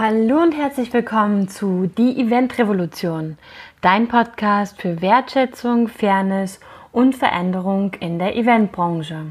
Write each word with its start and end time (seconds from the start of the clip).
Hallo 0.00 0.40
und 0.40 0.56
herzlich 0.56 0.92
willkommen 0.92 1.48
zu 1.48 1.90
Die 1.98 2.20
Event 2.20 2.56
Revolution, 2.56 3.36
dein 3.80 4.06
Podcast 4.06 4.80
für 4.80 5.02
Wertschätzung, 5.02 5.88
Fairness 5.88 6.60
und 6.92 7.16
Veränderung 7.16 7.94
in 7.94 8.20
der 8.20 8.36
Eventbranche. 8.36 9.24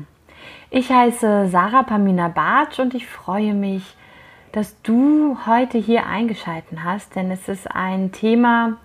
Ich 0.70 0.92
heiße 0.92 1.48
Sarah 1.48 1.84
Pamina 1.84 2.28
Bartsch 2.28 2.80
und 2.80 2.94
ich 2.96 3.08
freue 3.08 3.54
mich, 3.54 3.96
dass 4.52 4.76
du 4.82 5.38
heute 5.46 5.78
hier 5.78 6.06
eingeschaltet 6.06 6.80
hast, 6.84 7.16
denn 7.16 7.32
es 7.32 7.48
ist 7.48 7.74
ein 7.74 8.12
Thema, 8.12 8.76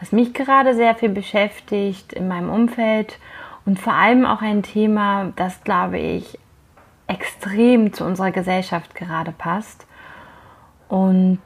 was 0.00 0.10
mich 0.10 0.34
gerade 0.34 0.74
sehr 0.74 0.96
viel 0.96 1.10
beschäftigt 1.10 2.12
in 2.12 2.26
meinem 2.26 2.50
Umfeld 2.50 3.20
und 3.66 3.78
vor 3.78 3.92
allem 3.92 4.26
auch 4.26 4.42
ein 4.42 4.64
Thema, 4.64 5.32
das, 5.36 5.62
glaube 5.62 6.00
ich, 6.00 6.40
extrem 7.06 7.92
zu 7.92 8.04
unserer 8.04 8.32
Gesellschaft 8.32 8.96
gerade 8.96 9.30
passt 9.30 9.86
und 10.90 11.40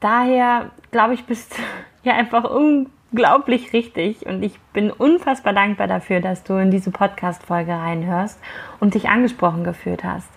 daher, 0.00 0.70
glaube 0.90 1.14
ich, 1.14 1.26
bist 1.26 1.56
du 1.56 1.62
ja 2.08 2.14
einfach 2.14 2.44
unglaublich 2.44 3.74
richtig 3.74 4.26
und 4.26 4.42
ich 4.42 4.58
bin 4.72 4.90
unfassbar 4.90 5.52
dankbar 5.52 5.86
dafür, 5.86 6.20
dass 6.20 6.42
du 6.42 6.54
in 6.54 6.70
diese 6.70 6.90
Podcast-Folge 6.90 7.72
reinhörst 7.72 8.40
und 8.80 8.94
dich 8.94 9.10
angesprochen 9.10 9.62
gefühlt 9.62 10.04
hast. 10.04 10.30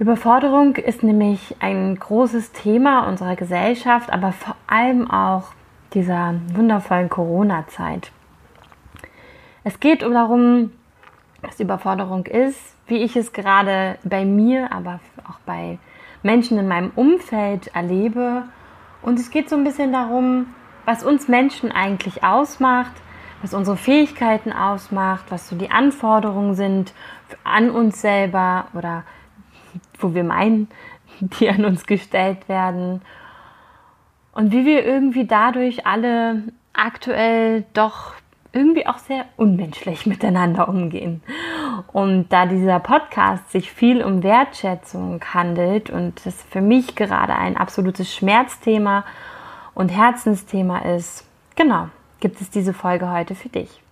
Überforderung 0.00 0.74
ist 0.74 1.04
nämlich 1.04 1.56
ein 1.60 1.96
großes 1.96 2.52
Thema 2.52 3.08
unserer 3.08 3.36
Gesellschaft, 3.36 4.12
aber 4.12 4.32
vor 4.32 4.56
allem 4.66 5.08
auch 5.10 5.52
dieser 5.94 6.34
wundervollen 6.52 7.08
Corona-Zeit. 7.08 8.10
Es 9.62 9.78
geht 9.80 10.02
darum, 10.02 10.72
was 11.40 11.60
Überforderung 11.60 12.26
ist, 12.26 12.60
wie 12.88 12.98
ich 12.98 13.16
es 13.16 13.32
gerade 13.32 13.96
bei 14.02 14.24
mir, 14.24 14.72
aber 14.72 15.00
auch 15.28 15.38
bei 15.46 15.78
Menschen 16.26 16.58
in 16.58 16.68
meinem 16.68 16.90
Umfeld 16.94 17.68
erlebe. 17.68 18.42
Und 19.00 19.18
es 19.18 19.30
geht 19.30 19.48
so 19.48 19.56
ein 19.56 19.64
bisschen 19.64 19.92
darum, 19.92 20.54
was 20.84 21.02
uns 21.02 21.28
Menschen 21.28 21.72
eigentlich 21.72 22.22
ausmacht, 22.22 22.92
was 23.40 23.54
unsere 23.54 23.76
Fähigkeiten 23.76 24.52
ausmacht, 24.52 25.26
was 25.30 25.48
so 25.48 25.56
die 25.56 25.70
Anforderungen 25.70 26.54
sind 26.54 26.92
an 27.44 27.70
uns 27.70 28.00
selber 28.00 28.66
oder 28.74 29.04
wo 29.98 30.14
wir 30.14 30.24
meinen, 30.24 30.68
die 31.20 31.48
an 31.48 31.64
uns 31.64 31.86
gestellt 31.86 32.48
werden. 32.48 33.00
Und 34.32 34.52
wie 34.52 34.66
wir 34.66 34.84
irgendwie 34.84 35.26
dadurch 35.26 35.86
alle 35.86 36.42
aktuell 36.74 37.64
doch 37.72 38.14
irgendwie 38.52 38.86
auch 38.86 38.98
sehr 38.98 39.24
unmenschlich 39.36 40.06
miteinander 40.06 40.68
umgehen. 40.68 41.22
Und 41.92 42.32
da 42.32 42.46
dieser 42.46 42.80
Podcast 42.80 43.50
sich 43.50 43.70
viel 43.70 44.02
um 44.02 44.22
Wertschätzung 44.22 45.20
handelt 45.32 45.90
und 45.90 46.24
es 46.26 46.42
für 46.50 46.60
mich 46.60 46.94
gerade 46.96 47.34
ein 47.34 47.56
absolutes 47.56 48.14
Schmerzthema 48.14 49.04
und 49.74 49.88
Herzensthema 49.90 50.78
ist, 50.78 51.24
genau, 51.54 51.88
gibt 52.20 52.40
es 52.40 52.50
diese 52.50 52.72
Folge 52.72 53.10
heute 53.10 53.34
für 53.34 53.48
dich. 53.48 53.82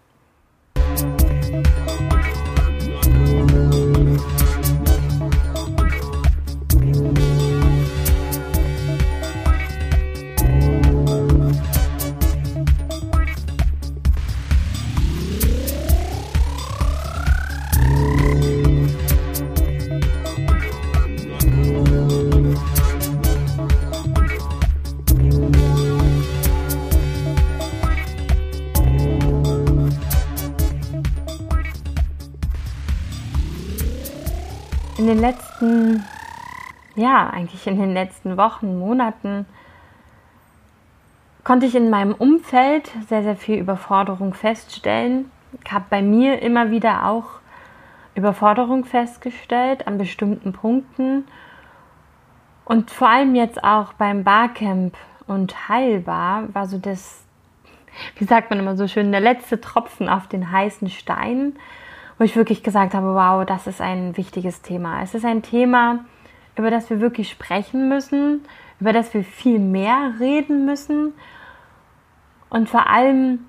In 34.96 35.06
den 35.06 35.18
letzten, 35.18 36.04
ja, 36.94 37.28
eigentlich 37.28 37.66
in 37.66 37.78
den 37.78 37.92
letzten 37.92 38.36
Wochen, 38.36 38.78
Monaten 38.78 39.46
konnte 41.42 41.66
ich 41.66 41.74
in 41.74 41.90
meinem 41.90 42.14
Umfeld 42.14 42.90
sehr, 43.08 43.22
sehr 43.22 43.36
viel 43.36 43.58
Überforderung 43.58 44.34
feststellen. 44.34 45.30
Ich 45.64 45.72
habe 45.72 45.84
bei 45.90 46.00
mir 46.00 46.40
immer 46.40 46.70
wieder 46.70 47.06
auch 47.06 47.40
Überforderung 48.14 48.84
festgestellt 48.84 49.86
an 49.86 49.98
bestimmten 49.98 50.52
Punkten. 50.52 51.26
Und 52.64 52.90
vor 52.90 53.08
allem 53.08 53.34
jetzt 53.34 53.62
auch 53.62 53.92
beim 53.94 54.24
Barcamp 54.24 54.96
und 55.26 55.68
Heilbar 55.68 56.44
war 56.54 56.66
so 56.66 56.78
das, 56.78 57.24
wie 58.16 58.24
sagt 58.24 58.48
man 58.50 58.60
immer 58.60 58.76
so 58.76 58.86
schön, 58.86 59.12
der 59.12 59.20
letzte 59.20 59.60
Tropfen 59.60 60.08
auf 60.08 60.28
den 60.28 60.50
heißen 60.50 60.88
Stein, 60.88 61.56
wo 62.18 62.24
ich 62.24 62.36
wirklich 62.36 62.62
gesagt 62.62 62.94
habe, 62.94 63.14
wow, 63.14 63.44
das 63.44 63.66
ist 63.66 63.80
ein 63.80 64.16
wichtiges 64.16 64.62
Thema. 64.62 65.02
Es 65.02 65.14
ist 65.14 65.24
ein 65.24 65.42
Thema, 65.42 66.04
über 66.56 66.70
das 66.70 66.90
wir 66.90 67.00
wirklich 67.00 67.30
sprechen 67.30 67.88
müssen, 67.88 68.44
über 68.80 68.92
das 68.92 69.12
wir 69.14 69.24
viel 69.24 69.58
mehr 69.58 70.14
reden 70.20 70.64
müssen 70.64 71.12
und 72.50 72.68
vor 72.68 72.88
allem, 72.88 73.46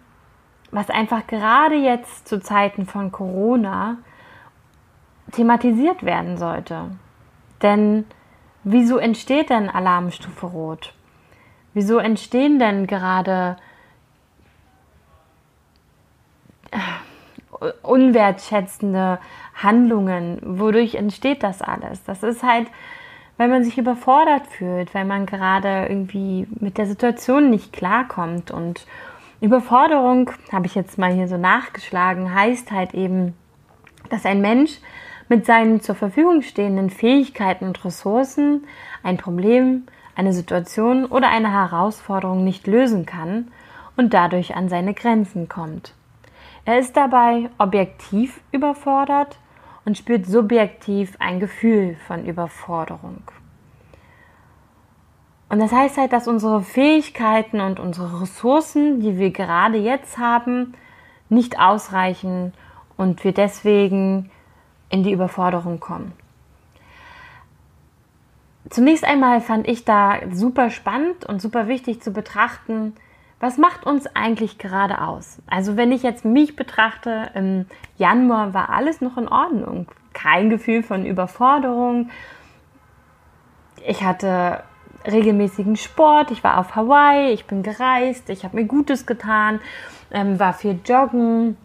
was 0.72 0.90
einfach 0.90 1.28
gerade 1.28 1.76
jetzt 1.76 2.28
zu 2.28 2.40
Zeiten 2.40 2.86
von 2.86 3.12
Corona 3.12 3.98
thematisiert 5.32 6.04
werden 6.04 6.38
sollte. 6.38 6.92
Denn 7.62 8.06
wieso 8.64 8.98
entsteht 8.98 9.50
denn 9.50 9.70
Alarmstufe 9.70 10.48
Rot? 10.48 10.94
Wieso 11.74 11.98
entstehen 11.98 12.58
denn 12.58 12.88
gerade 12.88 13.58
unwertschätzende 17.82 19.20
Handlungen. 19.56 20.40
Wodurch 20.44 20.96
entsteht 20.96 21.44
das 21.44 21.62
alles? 21.62 22.04
Das 22.04 22.24
ist 22.24 22.44
halt, 22.44 22.68
weil 23.38 23.48
man 23.48 23.64
sich 23.64 23.78
überfordert 23.78 24.48
fühlt, 24.48 24.94
weil 24.94 25.06
man 25.06 25.26
gerade 25.26 25.88
irgendwie 25.88 26.48
mit 26.60 26.78
der 26.78 26.86
Situation 26.86 27.50
nicht 27.50 27.74
klarkommt. 27.74 28.52
Und 28.52 28.86
Überforderung, 29.42 30.32
habe 30.52 30.66
ich 30.66 30.76
jetzt 30.76 30.98
mal 30.98 31.14
hier 31.14 31.28
so 31.28 31.38
nachgeschlagen, 31.38 32.34
heißt 32.34 32.72
halt 32.72 32.94
eben, 32.94 33.34
dass 34.10 34.26
ein 34.26 34.42
Mensch 34.42 34.80
mit 35.28 35.46
seinen 35.46 35.82
zur 35.82 35.96
Verfügung 35.96 36.42
stehenden 36.42 36.90
Fähigkeiten 36.90 37.66
und 37.66 37.84
Ressourcen 37.84 38.66
ein 39.04 39.18
Problem, 39.18 39.88
eine 40.16 40.34
Situation 40.34 41.06
oder 41.06 41.30
eine 41.30 41.52
Herausforderung 41.52 42.44
nicht 42.44 42.68
lösen 42.68 43.06
kann 43.06 43.50
und 43.98 44.14
dadurch 44.14 44.56
an 44.56 44.70
seine 44.70 44.94
Grenzen 44.94 45.50
kommt. 45.50 45.94
Er 46.66 46.80
ist 46.80 46.98
dabei 46.98 47.50
objektiv 47.60 48.42
überfordert 48.52 49.38
und 49.86 49.98
spürt 49.98 50.26
subjektiv 50.26 51.16
ein 51.20 51.40
Gefühl 51.40 51.96
von 52.08 52.26
Überforderung. 52.26 53.22
Und 55.48 55.60
das 55.60 55.72
heißt 55.72 55.98
halt, 55.98 56.12
dass 56.12 56.28
unsere 56.28 56.64
Fähigkeiten 56.64 57.62
und 57.62 57.80
unsere 57.80 58.22
Ressourcen, 58.22 59.00
die 59.00 59.20
wir 59.20 59.30
gerade 59.30 59.78
jetzt 59.78 60.18
haben, 60.18 60.74
nicht 61.30 61.60
ausreichen 61.60 62.54
und 62.98 63.24
wir 63.24 63.32
deswegen 63.32 64.32
in 64.90 65.04
die 65.04 65.12
Überforderung 65.12 65.80
kommen. 65.80 66.14
Zunächst 68.72 69.06
einmal 69.06 69.42
fand 69.42 69.68
ich 69.68 69.86
da 69.86 70.16
super 70.32 70.72
spannend 70.72 71.26
und 71.26 71.42
super 71.42 71.68
wichtig 71.68 72.02
zu 72.02 72.12
betrachten, 72.12 72.94
was 73.40 73.58
macht 73.58 73.86
uns 73.86 74.08
eigentlich 74.16 74.58
gerade 74.58 75.02
aus? 75.02 75.42
Also 75.48 75.78
wenn 75.78 75.92
ich 75.92 76.04
jetzt 76.04 76.26
mich 76.26 76.56
betrachte, 76.56 77.32
im 77.36 77.66
Januar 77.98 78.54
war 78.54 78.70
alles 78.70 79.02
noch 79.02 79.18
in 79.18 79.28
Ordnung. 79.28 79.88
Kein 80.14 80.50
Gefühl 80.50 80.84
von 80.84 81.06
Überforderung. 81.06 82.10
Ich 83.86 84.04
hatte 84.04 84.64
regelmäßigen 85.06 85.76
Sport, 85.76 86.32
ich 86.32 86.44
war 86.44 86.58
auf 86.58 86.76
Hawaii, 86.76 87.32
ich 87.32 87.46
bin 87.46 87.62
gereist, 87.62 88.30
ich 88.30 88.44
habe 88.44 88.56
mir 88.56 88.66
Gutes 88.66 89.06
getan, 89.06 89.60
ähm, 90.12 90.40
war 90.40 90.54
viel 90.54 90.80
joggen, 90.84 91.58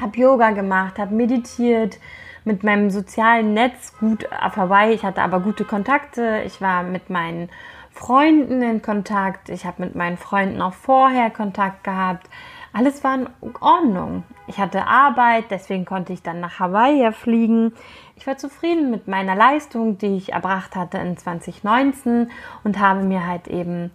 habe 0.00 0.16
Yoga 0.16 0.50
gemacht, 0.52 0.98
habe 0.98 1.14
meditiert, 1.14 1.98
mit 2.44 2.64
meinem 2.64 2.90
sozialen 2.90 3.52
Netz 3.52 3.96
gut 3.98 4.26
auf 4.32 4.56
Hawaii. 4.56 4.94
Ich 4.94 5.04
hatte 5.04 5.20
aber 5.22 5.40
gute 5.40 5.64
Kontakte, 5.64 6.42
ich 6.46 6.60
war 6.60 6.82
mit 6.82 7.10
meinen 7.10 7.50
Freunden 7.92 8.62
in 8.62 8.82
Kontakt. 8.82 9.48
Ich 9.48 9.64
habe 9.64 9.82
mit 9.82 9.94
meinen 9.94 10.16
Freunden 10.16 10.62
auch 10.62 10.74
vorher 10.74 11.30
Kontakt 11.30 11.84
gehabt. 11.84 12.28
Alles 12.72 13.02
war 13.02 13.14
in 13.14 13.28
Ordnung. 13.60 14.22
Ich 14.46 14.58
hatte 14.58 14.86
Arbeit, 14.86 15.46
deswegen 15.50 15.84
konnte 15.84 16.12
ich 16.12 16.22
dann 16.22 16.40
nach 16.40 16.60
Hawaii 16.60 17.10
fliegen. 17.12 17.72
Ich 18.16 18.26
war 18.26 18.36
zufrieden 18.36 18.90
mit 18.90 19.08
meiner 19.08 19.34
Leistung, 19.34 19.98
die 19.98 20.16
ich 20.16 20.32
erbracht 20.32 20.76
hatte 20.76 20.98
in 20.98 21.16
2019 21.16 22.30
und 22.62 22.78
habe 22.78 23.02
mir 23.02 23.26
halt 23.26 23.48
eben 23.48 23.90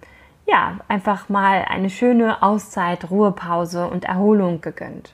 ja, 0.45 0.77
einfach 0.88 1.30
mal 1.30 1.65
eine 1.68 1.89
schöne 1.89 2.44
Auszeit, 2.44 3.09
Ruhepause 3.09 3.88
und 3.88 4.06
Erholung 4.06 4.62
gegönnt. 4.62 5.13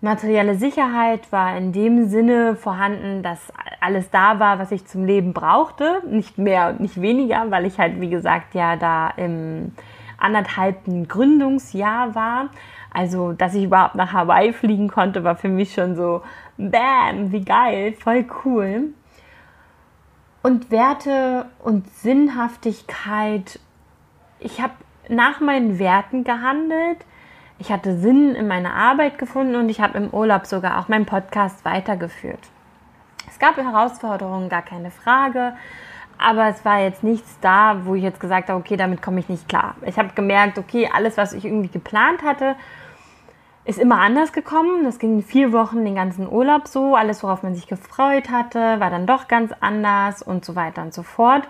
Materielle 0.00 0.54
Sicherheit 0.54 1.32
war 1.32 1.56
in 1.56 1.72
dem 1.72 2.08
Sinne 2.08 2.54
vorhanden, 2.54 3.24
dass 3.24 3.52
alles 3.80 4.10
da 4.10 4.38
war, 4.38 4.60
was 4.60 4.70
ich 4.70 4.86
zum 4.86 5.04
Leben 5.04 5.32
brauchte. 5.32 6.02
Nicht 6.06 6.38
mehr 6.38 6.68
und 6.68 6.80
nicht 6.80 7.00
weniger, 7.00 7.50
weil 7.50 7.66
ich 7.66 7.78
halt, 7.78 8.00
wie 8.00 8.10
gesagt, 8.10 8.54
ja 8.54 8.76
da 8.76 9.10
im 9.16 9.72
anderthalbten 10.16 11.08
Gründungsjahr 11.08 12.14
war. 12.14 12.50
Also, 12.92 13.32
dass 13.32 13.54
ich 13.54 13.64
überhaupt 13.64 13.96
nach 13.96 14.12
Hawaii 14.12 14.52
fliegen 14.52 14.88
konnte, 14.88 15.24
war 15.24 15.34
für 15.34 15.48
mich 15.48 15.74
schon 15.74 15.96
so, 15.96 16.22
bam, 16.56 17.32
wie 17.32 17.44
geil, 17.44 17.92
voll 17.92 18.24
cool. 18.44 18.94
Und 20.42 20.70
Werte 20.70 21.46
und 21.58 21.88
Sinnhaftigkeit. 21.88 23.58
Ich 24.38 24.60
habe 24.60 24.74
nach 25.08 25.40
meinen 25.40 25.80
Werten 25.80 26.22
gehandelt 26.22 26.98
ich 27.58 27.72
hatte 27.72 27.98
Sinn 27.98 28.34
in 28.34 28.46
meiner 28.46 28.74
Arbeit 28.74 29.18
gefunden 29.18 29.56
und 29.56 29.68
ich 29.68 29.80
habe 29.80 29.98
im 29.98 30.10
Urlaub 30.10 30.46
sogar 30.46 30.78
auch 30.78 30.88
meinen 30.88 31.06
Podcast 31.06 31.64
weitergeführt. 31.64 32.40
Es 33.28 33.38
gab 33.38 33.56
Herausforderungen, 33.56 34.48
gar 34.48 34.62
keine 34.62 34.90
Frage, 34.90 35.54
aber 36.18 36.48
es 36.48 36.64
war 36.64 36.80
jetzt 36.80 37.02
nichts 37.02 37.38
da, 37.40 37.84
wo 37.84 37.94
ich 37.94 38.02
jetzt 38.02 38.20
gesagt 38.20 38.48
habe, 38.48 38.58
okay, 38.58 38.76
damit 38.76 39.02
komme 39.02 39.20
ich 39.20 39.28
nicht 39.28 39.48
klar. 39.48 39.74
Ich 39.84 39.98
habe 39.98 40.10
gemerkt, 40.14 40.58
okay, 40.58 40.88
alles, 40.92 41.16
was 41.16 41.32
ich 41.32 41.44
irgendwie 41.44 41.68
geplant 41.68 42.22
hatte, 42.22 42.56
ist 43.64 43.78
immer 43.78 44.00
anders 44.00 44.32
gekommen. 44.32 44.84
Das 44.84 44.98
ging 44.98 45.22
vier 45.22 45.52
Wochen 45.52 45.84
den 45.84 45.94
ganzen 45.94 46.28
Urlaub 46.28 46.66
so. 46.68 46.96
Alles, 46.96 47.22
worauf 47.22 47.42
man 47.42 47.54
sich 47.54 47.66
gefreut 47.66 48.30
hatte, 48.30 48.80
war 48.80 48.90
dann 48.90 49.06
doch 49.06 49.28
ganz 49.28 49.52
anders 49.60 50.22
und 50.22 50.44
so 50.44 50.56
weiter 50.56 50.82
und 50.82 50.94
so 50.94 51.02
fort. 51.02 51.46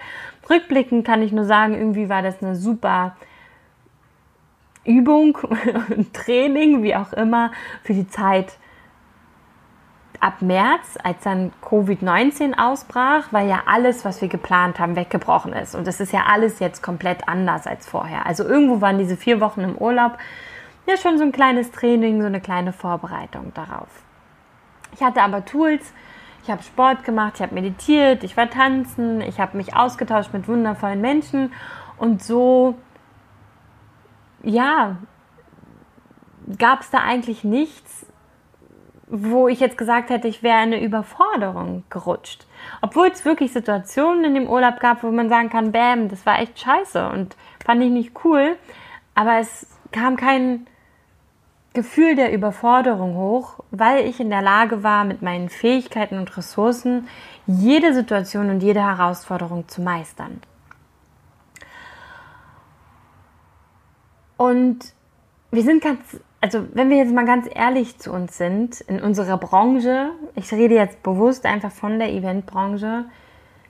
Rückblickend 0.51 1.07
kann 1.07 1.23
ich 1.23 1.33
nur 1.33 1.45
sagen, 1.45 1.75
irgendwie 1.75 2.09
war 2.09 2.23
das 2.23 2.43
eine 2.43 2.57
super 2.57 3.15
Übung, 4.89 5.39
Training, 6.13 6.83
wie 6.83 6.97
auch 6.97 7.13
immer, 7.13 7.53
für 7.83 7.93
die 7.93 8.09
Zeit 8.09 8.59
ab 10.21 10.43
März, 10.43 10.99
als 11.03 11.23
dann 11.23 11.53
Covid-19 11.63 12.59
ausbrach, 12.59 13.29
weil 13.31 13.49
ja 13.49 13.63
alles, 13.67 14.05
was 14.05 14.21
wir 14.21 14.29
geplant 14.29 14.81
haben, 14.81 14.97
weggebrochen 14.97 15.53
ist. 15.53 15.75
Und 15.75 15.87
es 15.87 16.01
ist 16.01 16.13
ja 16.13 16.25
alles 16.27 16.59
jetzt 16.59 16.83
komplett 16.83 17.29
anders 17.29 17.67
als 17.67 17.87
vorher. 17.87 18.27
Also 18.27 18.45
irgendwo 18.45 18.81
waren 18.81 18.99
diese 18.99 19.17
vier 19.17 19.41
Wochen 19.41 19.61
im 19.61 19.77
Urlaub 19.77 20.19
ja 20.87 20.97
schon 20.97 21.19
so 21.19 21.25
ein 21.25 21.33
kleines 21.33 21.71
Training, 21.71 22.21
so 22.21 22.27
eine 22.27 22.41
kleine 22.41 22.73
Vorbereitung 22.73 23.53
darauf. 23.55 23.89
Ich 24.95 25.03
hatte 25.03 25.23
aber 25.23 25.45
Tools, 25.45 25.93
ich 26.43 26.51
habe 26.51 26.63
Sport 26.63 27.05
gemacht, 27.05 27.35
ich 27.37 27.43
habe 27.43 27.55
meditiert, 27.55 28.25
ich 28.25 28.37
war 28.37 28.49
tanzen, 28.49 29.21
ich 29.21 29.39
habe 29.39 29.57
mich 29.57 29.77
ausgetauscht 29.77 30.33
mit 30.33 30.49
wundervollen 30.49 31.01
Menschen 31.01 31.53
und 31.99 32.23
so 32.23 32.75
ja, 34.43 34.97
gab 36.59 36.81
es 36.81 36.91
da 36.91 36.99
eigentlich 36.99 37.45
nichts, 37.45 38.07
wo 39.11 39.49
ich 39.49 39.61
jetzt 39.61 39.79
gesagt 39.79 40.11
hätte, 40.11 40.29
ich 40.29 40.43
wäre 40.43 40.59
eine 40.59 40.83
Überforderung 40.83 41.85
gerutscht. 41.89 42.47
Obwohl 42.83 43.09
es 43.09 43.25
wirklich 43.25 43.53
Situationen 43.53 44.25
in 44.25 44.35
dem 44.35 44.49
Urlaub 44.49 44.81
gab, 44.81 45.03
wo 45.03 45.11
man 45.11 45.29
sagen 45.29 45.49
kann, 45.49 45.73
bam, 45.73 46.09
das 46.09 46.27
war 46.27 46.41
echt 46.41 46.59
scheiße 46.61 47.09
und 47.09 47.37
fand 47.65 47.83
ich 47.83 47.91
nicht 47.91 48.13
cool. 48.25 48.57
Aber 49.15 49.39
es 49.39 49.67
kam 49.93 50.17
kein 50.17 50.67
Gefühl 51.73 52.17
der 52.17 52.33
Überforderung 52.33 53.17
hoch, 53.17 53.61
weil 53.71 54.05
ich 54.07 54.21
in 54.21 54.31
der 54.31 54.43
Lage 54.43 54.83
war, 54.83 55.05
mit 55.05 55.23
meinen 55.23 55.49
Fähigkeiten 55.49 56.19
und 56.19 56.37
Ressourcen 56.37 57.09
jede 57.47 57.95
Situation 57.95 58.51
und 58.51 58.63
jede 58.63 58.81
Herausforderung 58.81 59.69
zu 59.69 59.81
meistern. 59.81 60.41
Und 64.39 64.95
wir 65.51 65.63
sind 65.63 65.83
ganz, 65.83 66.01
also 66.41 66.65
wenn 66.73 66.89
wir 66.89 66.97
jetzt 66.97 67.13
mal 67.13 67.27
ganz 67.27 67.47
ehrlich 67.53 67.99
zu 67.99 68.13
uns 68.13 68.39
sind, 68.39 68.81
in 68.83 69.03
unserer 69.03 69.37
Branche, 69.37 70.13
ich 70.37 70.51
rede 70.53 70.77
jetzt 70.77 71.03
bewusst 71.03 71.45
einfach 71.45 71.73
von 71.73 71.99
der 71.99 72.11
Eventbranche, 72.11 73.05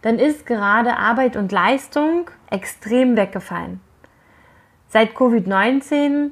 dann 0.03 0.19
ist 0.19 0.47
gerade 0.47 0.97
Arbeit 0.97 1.37
und 1.37 1.51
Leistung 1.51 2.31
extrem 2.51 3.17
weggefallen. 3.17 3.81
Seit 4.89 5.17
Covid-19, 5.17 6.31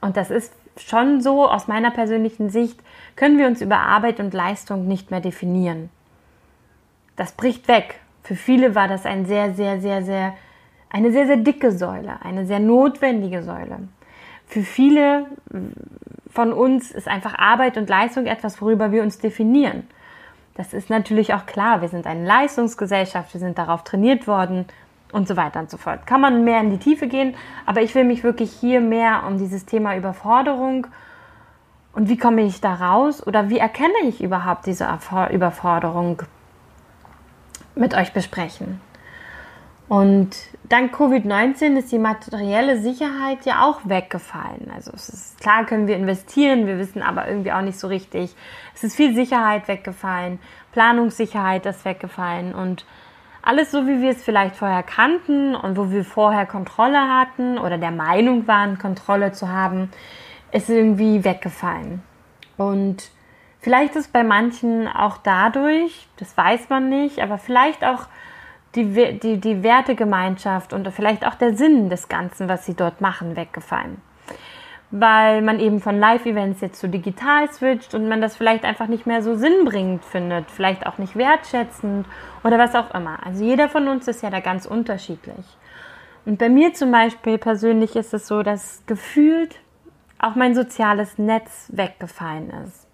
und 0.00 0.16
das 0.16 0.30
ist 0.30 0.52
schon 0.76 1.20
so 1.20 1.48
aus 1.48 1.66
meiner 1.66 1.90
persönlichen 1.90 2.50
Sicht, 2.50 2.78
können 3.16 3.38
wir 3.38 3.46
uns 3.46 3.62
über 3.62 3.78
Arbeit 3.78 4.20
und 4.20 4.34
Leistung 4.34 4.86
nicht 4.86 5.10
mehr 5.10 5.20
definieren. 5.20 5.88
Das 7.16 7.32
bricht 7.32 7.68
weg. 7.68 8.00
Für 8.22 8.36
viele 8.36 8.74
war 8.74 8.88
das 8.88 9.06
ein 9.06 9.24
sehr, 9.24 9.54
sehr, 9.54 9.80
sehr, 9.80 10.02
sehr 10.02 10.34
eine 10.94 11.10
sehr, 11.10 11.26
sehr 11.26 11.38
dicke 11.38 11.72
Säule, 11.72 12.22
eine 12.22 12.46
sehr 12.46 12.60
notwendige 12.60 13.42
Säule. 13.42 13.78
Für 14.46 14.62
viele 14.62 15.26
von 16.30 16.52
uns 16.52 16.92
ist 16.92 17.08
einfach 17.08 17.36
Arbeit 17.36 17.76
und 17.76 17.88
Leistung 17.88 18.26
etwas, 18.26 18.62
worüber 18.62 18.92
wir 18.92 19.02
uns 19.02 19.18
definieren. 19.18 19.88
Das 20.54 20.72
ist 20.72 20.90
natürlich 20.90 21.34
auch 21.34 21.46
klar. 21.46 21.80
Wir 21.80 21.88
sind 21.88 22.06
eine 22.06 22.24
Leistungsgesellschaft, 22.24 23.34
wir 23.34 23.40
sind 23.40 23.58
darauf 23.58 23.82
trainiert 23.82 24.28
worden 24.28 24.66
und 25.10 25.26
so 25.26 25.36
weiter 25.36 25.58
und 25.58 25.68
so 25.68 25.78
fort. 25.78 26.06
Kann 26.06 26.20
man 26.20 26.44
mehr 26.44 26.60
in 26.60 26.70
die 26.70 26.78
Tiefe 26.78 27.08
gehen, 27.08 27.34
aber 27.66 27.82
ich 27.82 27.92
will 27.96 28.04
mich 28.04 28.22
wirklich 28.22 28.52
hier 28.52 28.80
mehr 28.80 29.24
um 29.26 29.36
dieses 29.36 29.66
Thema 29.66 29.96
Überforderung 29.96 30.86
und 31.92 32.08
wie 32.08 32.18
komme 32.18 32.42
ich 32.42 32.60
da 32.60 32.72
raus 32.72 33.26
oder 33.26 33.50
wie 33.50 33.58
erkenne 33.58 33.98
ich 34.04 34.22
überhaupt 34.22 34.66
diese 34.66 34.86
Überforderung 35.32 36.22
mit 37.74 37.94
euch 37.94 38.12
besprechen. 38.12 38.80
Und 39.94 40.30
dank 40.68 40.92
Covid-19 40.92 41.78
ist 41.78 41.92
die 41.92 42.00
materielle 42.00 42.80
Sicherheit 42.80 43.46
ja 43.46 43.64
auch 43.64 43.82
weggefallen. 43.84 44.72
Also 44.74 44.90
es 44.92 45.08
ist 45.08 45.40
klar, 45.40 45.64
können 45.66 45.86
wir 45.86 45.94
investieren, 45.94 46.66
wir 46.66 46.80
wissen 46.80 47.00
aber 47.00 47.28
irgendwie 47.28 47.52
auch 47.52 47.60
nicht 47.60 47.78
so 47.78 47.86
richtig. 47.86 48.34
Es 48.74 48.82
ist 48.82 48.96
viel 48.96 49.14
Sicherheit 49.14 49.68
weggefallen, 49.68 50.40
Planungssicherheit 50.72 51.64
ist 51.66 51.84
weggefallen 51.84 52.56
und 52.56 52.84
alles 53.40 53.70
so, 53.70 53.86
wie 53.86 54.02
wir 54.02 54.10
es 54.10 54.24
vielleicht 54.24 54.56
vorher 54.56 54.82
kannten 54.82 55.54
und 55.54 55.76
wo 55.76 55.92
wir 55.92 56.04
vorher 56.04 56.46
Kontrolle 56.46 57.00
hatten 57.00 57.56
oder 57.56 57.78
der 57.78 57.92
Meinung 57.92 58.48
waren, 58.48 58.80
Kontrolle 58.80 59.30
zu 59.30 59.48
haben, 59.48 59.92
ist 60.50 60.68
irgendwie 60.70 61.22
weggefallen. 61.22 62.02
Und 62.56 63.12
vielleicht 63.60 63.94
ist 63.94 64.12
bei 64.12 64.24
manchen 64.24 64.88
auch 64.88 65.18
dadurch, 65.18 66.08
das 66.16 66.36
weiß 66.36 66.68
man 66.68 66.88
nicht, 66.88 67.20
aber 67.20 67.38
vielleicht 67.38 67.84
auch 67.84 68.08
die, 68.74 69.18
die, 69.18 69.38
die 69.38 69.62
Wertegemeinschaft 69.62 70.72
und 70.72 70.88
vielleicht 70.88 71.26
auch 71.26 71.34
der 71.34 71.56
Sinn 71.56 71.90
des 71.90 72.08
Ganzen, 72.08 72.48
was 72.48 72.66
sie 72.66 72.74
dort 72.74 73.00
machen, 73.00 73.36
weggefallen. 73.36 74.00
Weil 74.90 75.42
man 75.42 75.60
eben 75.60 75.80
von 75.80 75.98
Live-Events 75.98 76.60
jetzt 76.60 76.80
zu 76.80 76.88
digital 76.88 77.50
switcht 77.52 77.94
und 77.94 78.08
man 78.08 78.20
das 78.20 78.36
vielleicht 78.36 78.64
einfach 78.64 78.86
nicht 78.86 79.06
mehr 79.06 79.22
so 79.22 79.34
sinnbringend 79.34 80.04
findet, 80.04 80.50
vielleicht 80.50 80.86
auch 80.86 80.98
nicht 80.98 81.16
wertschätzend 81.16 82.06
oder 82.44 82.58
was 82.58 82.74
auch 82.74 82.94
immer. 82.94 83.24
Also 83.24 83.44
jeder 83.44 83.68
von 83.68 83.88
uns 83.88 84.06
ist 84.06 84.22
ja 84.22 84.30
da 84.30 84.40
ganz 84.40 84.66
unterschiedlich. 84.66 85.44
Und 86.26 86.38
bei 86.38 86.48
mir 86.48 86.74
zum 86.74 86.90
Beispiel 86.90 87.38
persönlich 87.38 87.96
ist 87.96 88.14
es 88.14 88.26
so, 88.26 88.42
dass 88.42 88.82
gefühlt 88.86 89.58
auch 90.18 90.36
mein 90.36 90.54
soziales 90.54 91.18
Netz 91.18 91.70
weggefallen 91.72 92.50
ist. 92.64 92.86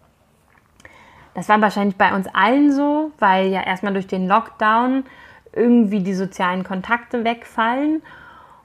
Das 1.35 1.49
war 1.49 1.61
wahrscheinlich 1.61 1.97
bei 1.97 2.15
uns 2.15 2.27
allen 2.33 2.73
so, 2.73 3.13
weil 3.19 3.49
ja 3.49 3.63
erstmal 3.63 3.93
durch 3.93 4.09
den 4.09 4.27
Lockdown 4.27 5.05
irgendwie 5.53 6.01
die 6.01 6.15
sozialen 6.15 6.65
Kontakte 6.65 7.25
wegfallen 7.25 8.03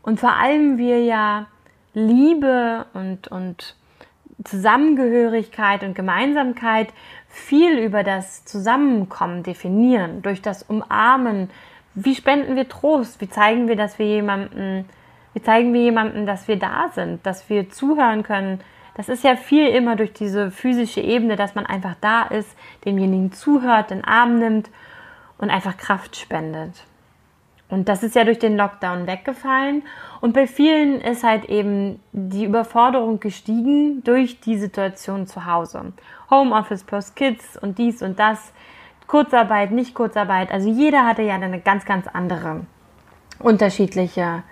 und 0.01 0.19
vor 0.19 0.33
allem 0.33 0.77
wir 0.77 1.03
ja 1.03 1.47
Liebe 1.93 2.85
und, 2.93 3.27
und 3.29 3.75
Zusammengehörigkeit 4.43 5.83
und 5.83 5.95
Gemeinsamkeit 5.95 6.89
viel 7.29 7.79
über 7.79 8.03
das 8.03 8.45
Zusammenkommen 8.45 9.43
definieren, 9.43 10.21
durch 10.21 10.41
das 10.41 10.63
Umarmen. 10.63 11.49
Wie 11.95 12.15
spenden 12.15 12.55
wir 12.55 12.67
Trost? 12.67 13.21
Wie 13.21 13.29
zeigen 13.29 13.67
wir, 13.67 13.75
dass 13.75 13.97
wir 13.97 14.05
jemanden, 14.05 14.85
wie 15.33 15.41
zeigen 15.41 15.73
wir 15.73 15.81
jemandem, 15.81 16.25
dass 16.25 16.47
wir 16.47 16.57
da 16.57 16.89
sind, 16.93 17.25
dass 17.25 17.49
wir 17.49 17.69
zuhören 17.69 18.23
können? 18.23 18.59
Das 18.95 19.09
ist 19.09 19.23
ja 19.23 19.35
viel 19.35 19.67
immer 19.67 19.95
durch 19.95 20.13
diese 20.13 20.51
physische 20.51 21.01
Ebene, 21.01 21.35
dass 21.35 21.55
man 21.55 21.65
einfach 21.65 21.95
da 21.99 22.23
ist, 22.23 22.55
demjenigen 22.85 23.31
zuhört, 23.31 23.89
den 23.89 24.03
Arm 24.03 24.39
nimmt 24.39 24.69
und 25.37 25.49
einfach 25.49 25.77
Kraft 25.77 26.15
spendet. 26.15 26.85
Und 27.67 27.89
das 27.89 28.03
ist 28.03 28.15
ja 28.15 28.23
durch 28.23 28.39
den 28.39 28.57
Lockdown 28.57 29.07
weggefallen. 29.07 29.83
Und 30.21 30.33
bei 30.33 30.45
vielen 30.45 31.01
ist 31.01 31.23
halt 31.23 31.45
eben 31.45 31.99
die 32.11 32.45
Überforderung 32.45 33.19
gestiegen 33.19 34.03
durch 34.03 34.39
die 34.39 34.57
Situation 34.57 35.25
zu 35.25 35.45
Hause. 35.45 35.93
Homeoffice 36.29 36.83
plus 36.83 37.15
Kids 37.15 37.57
und 37.57 37.77
dies 37.77 38.01
und 38.01 38.19
das. 38.19 38.53
Kurzarbeit, 39.07 39.71
nicht 39.71 39.93
Kurzarbeit. 39.93 40.51
Also 40.51 40.69
jeder 40.69 41.05
hatte 41.05 41.21
ja 41.21 41.35
eine 41.35 41.59
ganz, 41.59 41.85
ganz 41.85 42.07
andere, 42.07 42.61
unterschiedliche 43.39 44.43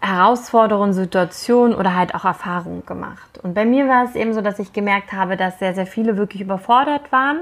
Herausforderungen, 0.00 0.92
Situationen 0.92 1.74
oder 1.74 1.94
halt 1.94 2.14
auch 2.14 2.24
Erfahrungen 2.24 2.84
gemacht. 2.86 3.40
Und 3.42 3.54
bei 3.54 3.64
mir 3.64 3.88
war 3.88 4.04
es 4.04 4.14
eben 4.14 4.32
so, 4.32 4.40
dass 4.42 4.58
ich 4.58 4.72
gemerkt 4.72 5.12
habe, 5.12 5.36
dass 5.36 5.58
sehr, 5.58 5.74
sehr 5.74 5.86
viele 5.86 6.16
wirklich 6.16 6.42
überfordert 6.42 7.10
waren 7.10 7.40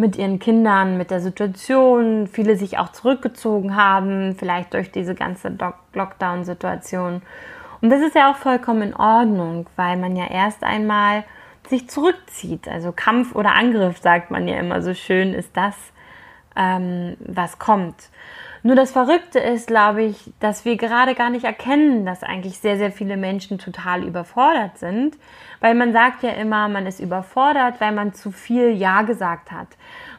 mit 0.00 0.16
ihren 0.16 0.38
Kindern, 0.38 0.96
mit 0.96 1.10
der 1.10 1.20
Situation, 1.20 2.26
viele 2.26 2.56
sich 2.56 2.78
auch 2.78 2.90
zurückgezogen 2.90 3.76
haben, 3.76 4.34
vielleicht 4.36 4.74
durch 4.74 4.90
diese 4.90 5.14
ganze 5.14 5.56
Lockdown-Situation. 5.92 7.22
Und 7.80 7.90
das 7.90 8.00
ist 8.00 8.14
ja 8.14 8.30
auch 8.30 8.36
vollkommen 8.36 8.82
in 8.82 8.96
Ordnung, 8.96 9.66
weil 9.76 9.96
man 9.96 10.16
ja 10.16 10.26
erst 10.28 10.64
einmal 10.64 11.24
sich 11.68 11.88
zurückzieht. 11.88 12.66
Also 12.66 12.92
Kampf 12.92 13.34
oder 13.34 13.54
Angriff, 13.54 13.98
sagt 13.98 14.30
man 14.30 14.48
ja 14.48 14.58
immer 14.58 14.82
so 14.82 14.94
schön, 14.94 15.34
ist 15.34 15.56
das, 15.56 15.76
ähm, 16.56 17.16
was 17.20 17.58
kommt. 17.58 18.10
Nur 18.62 18.76
das 18.76 18.92
Verrückte 18.92 19.38
ist, 19.38 19.68
glaube 19.68 20.02
ich, 20.02 20.32
dass 20.38 20.66
wir 20.66 20.76
gerade 20.76 21.14
gar 21.14 21.30
nicht 21.30 21.44
erkennen, 21.44 22.04
dass 22.04 22.22
eigentlich 22.22 22.58
sehr, 22.58 22.76
sehr 22.76 22.92
viele 22.92 23.16
Menschen 23.16 23.58
total 23.58 24.04
überfordert 24.04 24.76
sind, 24.76 25.16
weil 25.60 25.74
man 25.74 25.92
sagt 25.92 26.22
ja 26.22 26.30
immer, 26.30 26.68
man 26.68 26.86
ist 26.86 27.00
überfordert, 27.00 27.80
weil 27.80 27.92
man 27.92 28.12
zu 28.12 28.30
viel 28.30 28.72
Ja 28.72 29.00
gesagt 29.02 29.50
hat, 29.50 29.68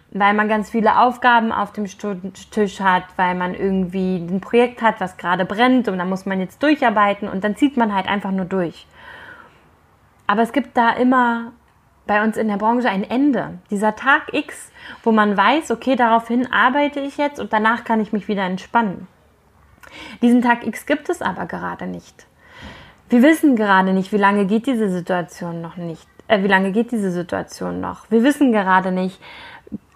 weil 0.10 0.34
man 0.34 0.48
ganz 0.48 0.72
viele 0.72 1.00
Aufgaben 1.00 1.52
auf 1.52 1.72
dem 1.72 1.86
Tisch 1.86 2.80
hat, 2.82 3.04
weil 3.16 3.36
man 3.36 3.54
irgendwie 3.54 4.18
ein 4.18 4.42
Projekt 4.42 4.82
hat, 4.82 5.00
was 5.00 5.18
gerade 5.18 5.46
brennt 5.46 5.88
und 5.88 6.00
da 6.00 6.06
muss 6.06 6.26
man 6.26 6.40
jetzt 6.40 6.64
durcharbeiten 6.64 7.30
und 7.30 7.44
dann 7.44 7.56
zieht 7.56 7.78
man 7.78 7.94
halt 7.94 8.08
einfach 8.08 8.32
nur 8.32 8.46
durch. 8.46 8.88
Aber 10.26 10.42
es 10.42 10.52
gibt 10.52 10.78
da 10.78 10.92
immer 10.92 11.52
bei 12.12 12.26
uns 12.26 12.36
in 12.36 12.50
der 12.50 12.58
Branche 12.58 12.90
ein 12.90 13.10
Ende. 13.10 13.60
Dieser 13.70 13.96
Tag 13.96 14.34
X, 14.34 14.70
wo 15.02 15.14
man 15.14 15.38
weiß, 15.38 15.72
okay, 15.72 15.96
daraufhin 15.96 16.52
arbeite 16.52 17.00
ich 17.00 17.16
jetzt 17.16 17.40
und 17.40 17.54
danach 17.54 17.86
kann 17.86 18.02
ich 18.02 18.12
mich 18.12 18.28
wieder 18.28 18.44
entspannen. 18.44 19.08
Diesen 20.22 20.42
Tag 20.42 20.68
X 20.68 20.86
gibt 20.86 21.08
es 21.08 21.22
aber 21.22 21.46
gerade 21.46 21.88
nicht. 21.88 22.28
Wir 23.08 23.24
wissen 23.24 23.56
gerade 23.56 23.94
nicht, 23.94 24.12
wie 24.12 24.18
lange 24.18 24.46
geht 24.46 24.68
diese 24.68 24.90
Situation 24.90 25.62
noch 25.62 25.78
nicht. 25.78 26.06
Äh, 26.28 26.44
wie 26.44 26.50
lange 26.50 26.74
geht 26.74 26.92
diese 26.92 27.12
Situation 27.12 27.80
noch? 27.80 28.12
Wir 28.12 28.24
wissen 28.24 28.52
gerade 28.52 28.92
nicht, 28.92 29.18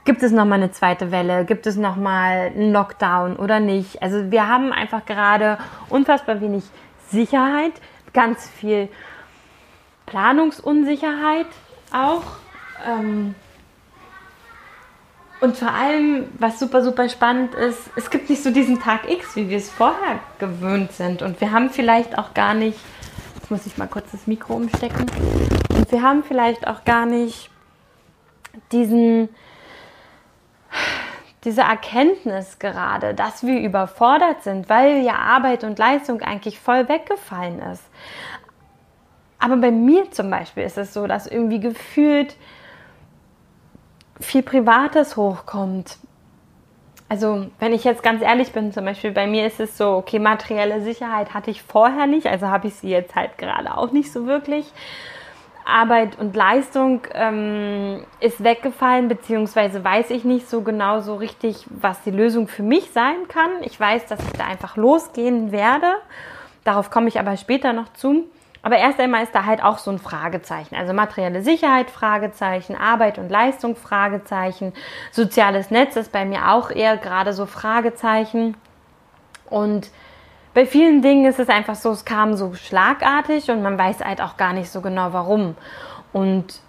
gibt 0.06 0.24
es 0.24 0.32
noch 0.32 0.46
mal 0.46 0.56
eine 0.56 0.72
zweite 0.72 1.12
Welle, 1.12 1.44
gibt 1.44 1.68
es 1.68 1.76
noch 1.76 1.98
mal 1.98 2.54
einen 2.56 2.72
Lockdown 2.72 3.36
oder 3.36 3.60
nicht. 3.60 4.02
Also 4.02 4.32
wir 4.32 4.48
haben 4.48 4.72
einfach 4.72 5.06
gerade 5.06 5.58
unfassbar 5.90 6.40
wenig 6.40 6.64
Sicherheit, 7.10 7.74
ganz 8.14 8.50
viel 8.50 8.88
Planungsunsicherheit 10.06 11.48
auch. 11.96 12.24
Ähm 12.86 13.36
und 15.42 15.58
vor 15.58 15.72
allem, 15.72 16.28
was 16.40 16.60
super, 16.60 16.82
super 16.84 17.10
spannend 17.10 17.54
ist, 17.56 17.80
es 17.96 18.10
gibt 18.10 18.30
nicht 18.30 18.42
so 18.42 18.52
diesen 18.52 18.80
Tag 18.82 19.10
X, 19.10 19.36
wie 19.36 19.50
wir 19.50 19.58
es 19.58 19.70
vorher 19.70 20.20
gewöhnt 20.40 20.94
sind. 20.94 21.22
Und 21.22 21.42
wir 21.42 21.52
haben 21.52 21.70
vielleicht 21.70 22.18
auch 22.18 22.34
gar 22.34 22.54
nicht, 22.54 22.80
jetzt 23.36 23.52
muss 23.52 23.66
ich 23.66 23.78
mal 23.78 23.88
kurz 23.88 24.12
das 24.12 24.28
Mikro 24.28 24.54
umstecken, 24.54 25.06
und 25.70 25.92
wir 25.92 26.02
haben 26.02 26.24
vielleicht 26.24 26.68
auch 26.68 26.86
gar 26.86 27.06
nicht 27.06 27.50
diesen, 28.72 29.30
diese 31.44 31.62
Erkenntnis 31.62 32.58
gerade, 32.58 33.14
dass 33.14 33.46
wir 33.46 33.60
überfordert 33.60 34.44
sind, 34.44 34.70
weil 34.70 35.04
ja 35.04 35.16
Arbeit 35.16 35.64
und 35.64 35.78
Leistung 35.78 36.22
eigentlich 36.22 36.60
voll 36.60 36.88
weggefallen 36.88 37.60
ist. 37.60 37.84
Aber 39.40 39.58
bei 39.58 39.72
mir 39.72 40.12
zum 40.12 40.30
Beispiel 40.30 40.64
ist 40.64 40.78
es 40.78 40.94
so, 40.94 41.08
dass 41.08 41.28
irgendwie 41.28 41.60
gefühlt 41.60 42.36
viel 44.20 44.44
Privates 44.44 45.18
hochkommt. 45.18 45.98
Also, 47.08 47.48
wenn 47.60 47.74
ich 47.74 47.84
jetzt 47.84 48.02
ganz 48.02 48.24
ehrlich 48.24 48.52
bin, 48.52 48.72
zum 48.72 48.86
Beispiel 48.86 49.12
bei 49.12 49.28
mir 49.28 49.46
ist 49.46 49.60
es 49.60 49.78
so, 49.78 49.90
okay, 49.92 50.18
materielle 50.18 50.82
Sicherheit 50.82 51.34
hatte 51.34 51.52
ich 51.52 51.62
vorher 51.62 52.08
nicht, 52.08 52.26
also 52.26 52.48
habe 52.48 52.68
ich 52.68 52.76
sie 52.76 52.90
jetzt 52.90 53.16
halt 53.16 53.38
gerade 53.38 53.78
auch 53.78 53.92
nicht 53.92 54.12
so 54.12 54.26
wirklich. 54.26 54.72
Arbeit 55.66 56.20
und 56.20 56.36
Leistung 56.36 57.02
ähm, 57.14 58.06
ist 58.20 58.44
weggefallen, 58.44 59.08
beziehungsweise 59.08 59.84
weiß 59.84 60.12
ich 60.12 60.24
nicht 60.24 60.48
so 60.48 60.62
genau 60.62 61.02
so 61.02 61.16
richtig, 61.16 61.66
was 61.70 62.02
die 62.04 62.12
Lösung 62.12 62.48
für 62.48 62.64
mich 62.64 62.92
sein 62.92 63.28
kann. 63.28 63.50
Ich 63.62 63.80
weiß, 63.80 64.06
dass 64.06 64.20
ich 64.20 64.34
da 64.34 64.46
einfach 64.46 64.78
losgehen 64.78 65.52
werde. 65.52 65.96
Darauf 66.64 66.92
komme 66.92 67.08
ich 67.08 67.20
aber 67.20 67.36
später 67.38 67.74
noch 67.74 67.92
zu. 67.94 68.26
Aber 68.66 68.78
erst 68.78 69.00
einmal 69.00 69.22
ist 69.22 69.36
da 69.36 69.46
halt 69.46 69.64
auch 69.64 69.78
so 69.78 69.92
ein 69.92 70.00
Fragezeichen. 70.00 70.74
Also 70.74 70.92
materielle 70.92 71.44
Sicherheit, 71.44 71.92
Fragezeichen, 71.92 72.76
Arbeit 72.76 73.20
und 73.20 73.30
Leistung, 73.30 73.76
Fragezeichen. 73.76 74.74
Soziales 75.12 75.70
Netz 75.70 75.96
ist 75.98 76.12
bei 76.12 76.26
mir 76.26 76.52
auch 76.52 76.72
eher 76.72 76.98
gerade 76.98 77.32
so 77.34 77.46
Fragezeichen. 77.46 78.58
Und 79.52 79.92
bei 80.56 80.66
vielen 80.66 81.04
Dingen 81.04 81.26
ist 81.26 81.38
es 81.38 81.48
einfach 81.48 81.76
so, 81.76 81.92
es 81.92 82.06
kam 82.06 82.34
so 82.34 82.56
schlagartig 82.56 83.52
und 83.52 83.62
man 83.62 83.78
weiß 83.78 84.00
halt 84.00 84.20
auch 84.20 84.36
gar 84.36 84.54
nicht 84.54 84.72
so 84.72 84.82
genau 84.82 85.14
warum. 85.14 85.56
Und 86.12 86.60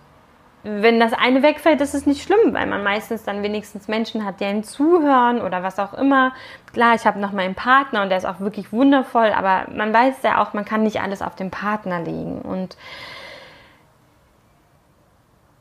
wenn 0.68 0.98
das 0.98 1.12
eine 1.12 1.44
wegfällt, 1.44 1.80
ist 1.80 1.94
es 1.94 2.06
nicht 2.06 2.24
schlimm, 2.24 2.52
weil 2.52 2.66
man 2.66 2.82
meistens 2.82 3.22
dann 3.22 3.44
wenigstens 3.44 3.86
Menschen 3.86 4.24
hat, 4.24 4.40
die 4.40 4.44
einen 4.44 4.64
zuhören 4.64 5.40
oder 5.40 5.62
was 5.62 5.78
auch 5.78 5.94
immer. 5.94 6.32
Klar, 6.72 6.96
ich 6.96 7.06
habe 7.06 7.20
noch 7.20 7.30
meinen 7.30 7.54
Partner 7.54 8.02
und 8.02 8.08
der 8.08 8.18
ist 8.18 8.24
auch 8.24 8.40
wirklich 8.40 8.72
wundervoll, 8.72 9.28
aber 9.28 9.66
man 9.72 9.92
weiß 9.92 10.16
ja 10.24 10.42
auch, 10.42 10.54
man 10.54 10.64
kann 10.64 10.82
nicht 10.82 11.00
alles 11.00 11.22
auf 11.22 11.36
den 11.36 11.52
Partner 11.52 12.00
legen. 12.00 12.40
Und 12.40 12.76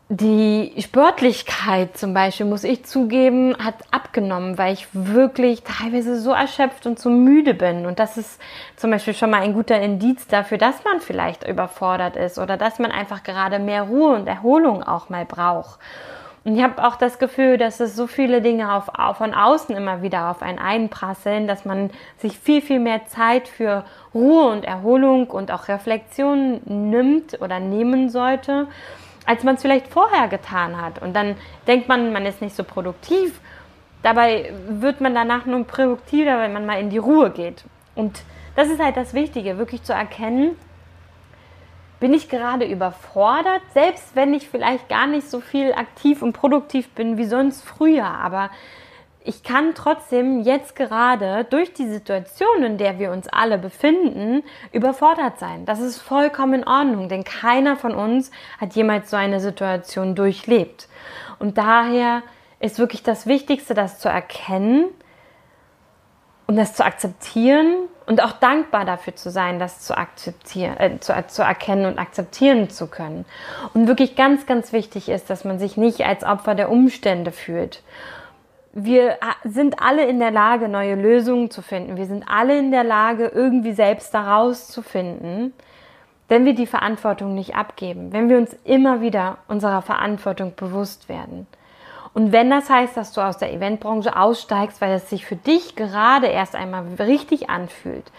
die 0.10 0.72
Sportlichkeit 0.80 1.98
zum 1.98 2.14
Beispiel, 2.14 2.46
muss 2.46 2.64
ich 2.64 2.86
zugeben, 2.86 3.56
hat 3.58 3.76
abgenommen, 3.90 4.56
weil 4.58 4.74
ich 4.74 4.88
wirklich 4.94 5.64
teilweise 5.64 6.20
so 6.20 6.32
erschöpft 6.32 6.86
und 6.86 7.00
so 7.00 7.10
müde 7.10 7.56
bin. 7.56 7.88
Und 7.88 7.98
das 7.98 8.16
ist 8.16 8.40
zum 8.76 8.92
Beispiel 8.92 9.16
schon 9.16 9.32
mal 9.32 9.42
ein 9.42 9.54
guter 9.54 9.82
Indiz 9.82 10.28
dafür, 10.28 10.60
dass 10.60 10.84
man 10.84 11.02
vielleicht 11.02 11.48
überfordert 11.48 12.18
ist 12.18 12.38
oder 12.38 12.56
dass 12.56 12.78
man 12.78 12.92
einfach 12.92 13.24
gerade 13.24 13.58
mehr 13.58 13.84
Ruhe 13.84 14.16
und 14.16 14.28
Erholung 14.28 14.84
auch 14.84 15.10
mal 15.10 15.26
braucht. 15.26 15.80
Und 16.44 16.56
ich 16.56 16.62
habe 16.62 16.86
auch 16.86 16.98
das 16.98 17.18
Gefühl, 17.18 17.58
dass 17.58 17.80
es 17.80 17.96
so 17.96 18.06
viele 18.06 18.44
Dinge 18.44 18.76
auf, 18.76 18.90
auf, 18.94 19.18
von 19.18 19.34
außen 19.34 19.76
immer 19.76 20.04
wieder 20.04 20.30
auf 20.30 20.44
einen 20.44 20.60
einprasseln, 20.60 21.48
dass 21.48 21.66
man 21.66 21.90
sich 22.20 22.38
viel, 22.38 22.62
viel 22.62 22.80
mehr 22.80 23.08
Zeit 23.08 23.48
für 23.48 23.84
Ruhe 24.14 24.52
und 24.52 24.66
Erholung 24.66 25.32
und 25.32 25.50
auch 25.50 25.68
Reflexion 25.68 26.62
nimmt 26.66 27.42
oder 27.42 27.60
nehmen 27.60 28.12
sollte 28.12 28.68
als 29.26 29.44
man 29.44 29.56
es 29.56 29.62
vielleicht 29.62 29.88
vorher 29.88 30.28
getan 30.28 30.82
hat. 30.82 31.02
Und 31.02 31.16
dann 31.16 31.36
denkt 31.68 31.88
man, 31.88 32.14
man 32.14 32.26
ist 32.26 32.42
nicht 32.42 32.56
so 32.56 32.64
produktiv. 32.64 33.40
Dabei 34.04 34.54
wird 34.68 35.02
man 35.02 35.16
danach 35.16 35.46
nur 35.46 35.66
produktiver, 35.66 36.40
wenn 36.40 36.54
man 36.54 36.66
mal 36.66 36.80
in 36.80 36.90
die 36.90 36.98
Ruhe 36.98 37.32
geht. 37.32 37.64
Und 37.96 38.24
das 38.56 38.70
ist 38.70 38.80
halt 38.80 38.98
das 38.98 39.14
Wichtige, 39.14 39.58
wirklich 39.58 39.84
zu 39.84 39.94
erkennen, 39.94 40.56
bin 42.00 42.14
ich 42.14 42.30
gerade 42.30 42.66
überfordert, 42.66 43.62
selbst 43.74 44.16
wenn 44.16 44.34
ich 44.34 44.50
vielleicht 44.50 44.90
gar 44.90 45.08
nicht 45.08 45.30
so 45.30 45.40
viel 45.40 45.74
aktiv 45.74 46.22
und 46.22 46.34
produktiv 46.34 46.90
bin 46.90 47.18
wie 47.18 47.26
sonst 47.26 47.64
früher. 47.64 48.06
Aber 48.06 48.50
ich 49.26 49.42
kann 49.42 49.74
trotzdem 49.74 50.42
jetzt 50.42 50.76
gerade 50.76 51.46
durch 51.50 51.74
die 51.74 51.88
Situation, 51.88 52.64
in 52.64 52.78
der 52.78 53.00
wir 53.00 53.12
uns 53.12 53.28
alle 53.28 53.58
befinden, 53.58 54.44
überfordert 54.72 55.40
sein. 55.40 55.66
Das 55.66 55.80
ist 55.80 55.98
vollkommen 55.98 56.62
in 56.62 56.68
Ordnung, 56.68 57.10
denn 57.10 57.24
keiner 57.24 57.76
von 57.76 57.96
uns 57.96 58.30
hat 58.62 58.74
jemals 58.76 59.10
so 59.10 59.18
eine 59.18 59.40
Situation 59.40 60.14
durchlebt. 60.14 60.88
Und 61.40 61.58
daher 61.58 62.22
ist 62.60 62.78
wirklich 62.78 63.02
das 63.02 63.26
Wichtigste, 63.26 63.74
das 63.74 64.00
zu 64.00 64.10
erkennen 64.10 64.86
und 66.46 66.56
das 66.56 66.76
zu 66.76 66.86
akzeptieren 66.86 67.74
und 68.06 68.22
auch 68.22 68.34
dankbar 68.34 68.86
dafür 68.86 69.16
zu 69.16 69.32
sein, 69.32 69.58
das 69.58 69.82
zu 69.82 69.98
akzeptieren, 69.98 70.78
äh, 70.78 71.00
zu, 71.00 71.14
zu 71.28 71.42
erkennen 71.42 71.88
und 71.88 71.98
akzeptieren 71.98 72.70
zu 72.70 72.86
können. 72.86 73.26
Und 73.74 73.88
wirklich 73.88 74.16
ganz, 74.16 74.46
ganz 74.46 74.72
wichtig 74.72 75.10
ist, 75.10 75.32
dass 75.32 75.46
man 75.46 75.58
sich 75.58 75.78
nicht 75.78 76.06
als 76.06 76.24
Opfer 76.24 76.54
der 76.54 76.70
Umstände 76.70 77.32
fühlt 77.32 77.82
wir 78.78 79.18
sind 79.46 79.82
alle 79.82 80.06
in 80.06 80.20
der 80.20 80.32
Lage, 80.32 80.68
neue 80.68 80.96
Lösungen 80.96 81.50
zu 81.50 81.62
finden. 81.62 81.96
Wir 81.96 82.08
sind 82.08 82.26
alle 82.28 82.60
in 82.60 82.72
der 82.72 82.84
Lage, 82.84 83.32
irgendwie 83.34 83.72
selbst 83.72 84.14
daraus 84.14 84.68
zu 84.68 84.82
finden, 84.82 85.54
wenn 86.28 86.44
wir 86.44 86.54
die 86.54 86.68
Verantwortung 86.68 87.36
nicht 87.36 87.56
abgeben, 87.56 88.12
wenn 88.12 88.28
wir 88.28 88.38
uns 88.38 88.54
immer 88.66 89.00
wieder 89.00 89.38
unserer 89.48 89.82
Verantwortung 89.82 90.56
bewusst 90.58 91.08
werden. 91.08 91.48
Und 92.14 92.34
wenn 92.34 92.50
das 92.50 92.70
heißt, 92.70 92.98
dass 92.98 93.14
du 93.14 93.22
aus 93.22 93.38
der 93.38 93.54
Eventbranche 93.54 94.18
aussteigst, 94.18 94.82
weil 94.82 94.94
es 94.94 95.10
sich 95.10 95.26
für 95.26 95.38
dich 95.38 95.78
gerade 95.78 96.28
erst 96.28 96.56
einmal 96.56 96.84
richtig 97.00 97.50
anfühlt, 97.50 98.12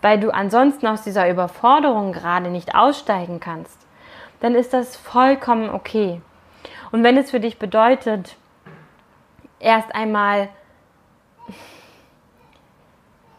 weil 0.00 0.20
du 0.20 0.32
ansonsten 0.32 0.86
aus 0.86 1.02
dieser 1.02 1.28
Überforderung 1.28 2.12
gerade 2.12 2.50
nicht 2.50 2.76
aussteigen 2.76 3.40
kannst, 3.40 3.78
dann 4.38 4.54
ist 4.54 4.72
das 4.72 4.96
vollkommen 4.96 5.70
okay. 5.70 6.20
Und 6.92 7.02
wenn 7.02 7.16
es 7.16 7.32
für 7.32 7.40
dich 7.40 7.58
bedeutet, 7.58 8.36
erst 9.64 9.94
einmal 9.94 10.48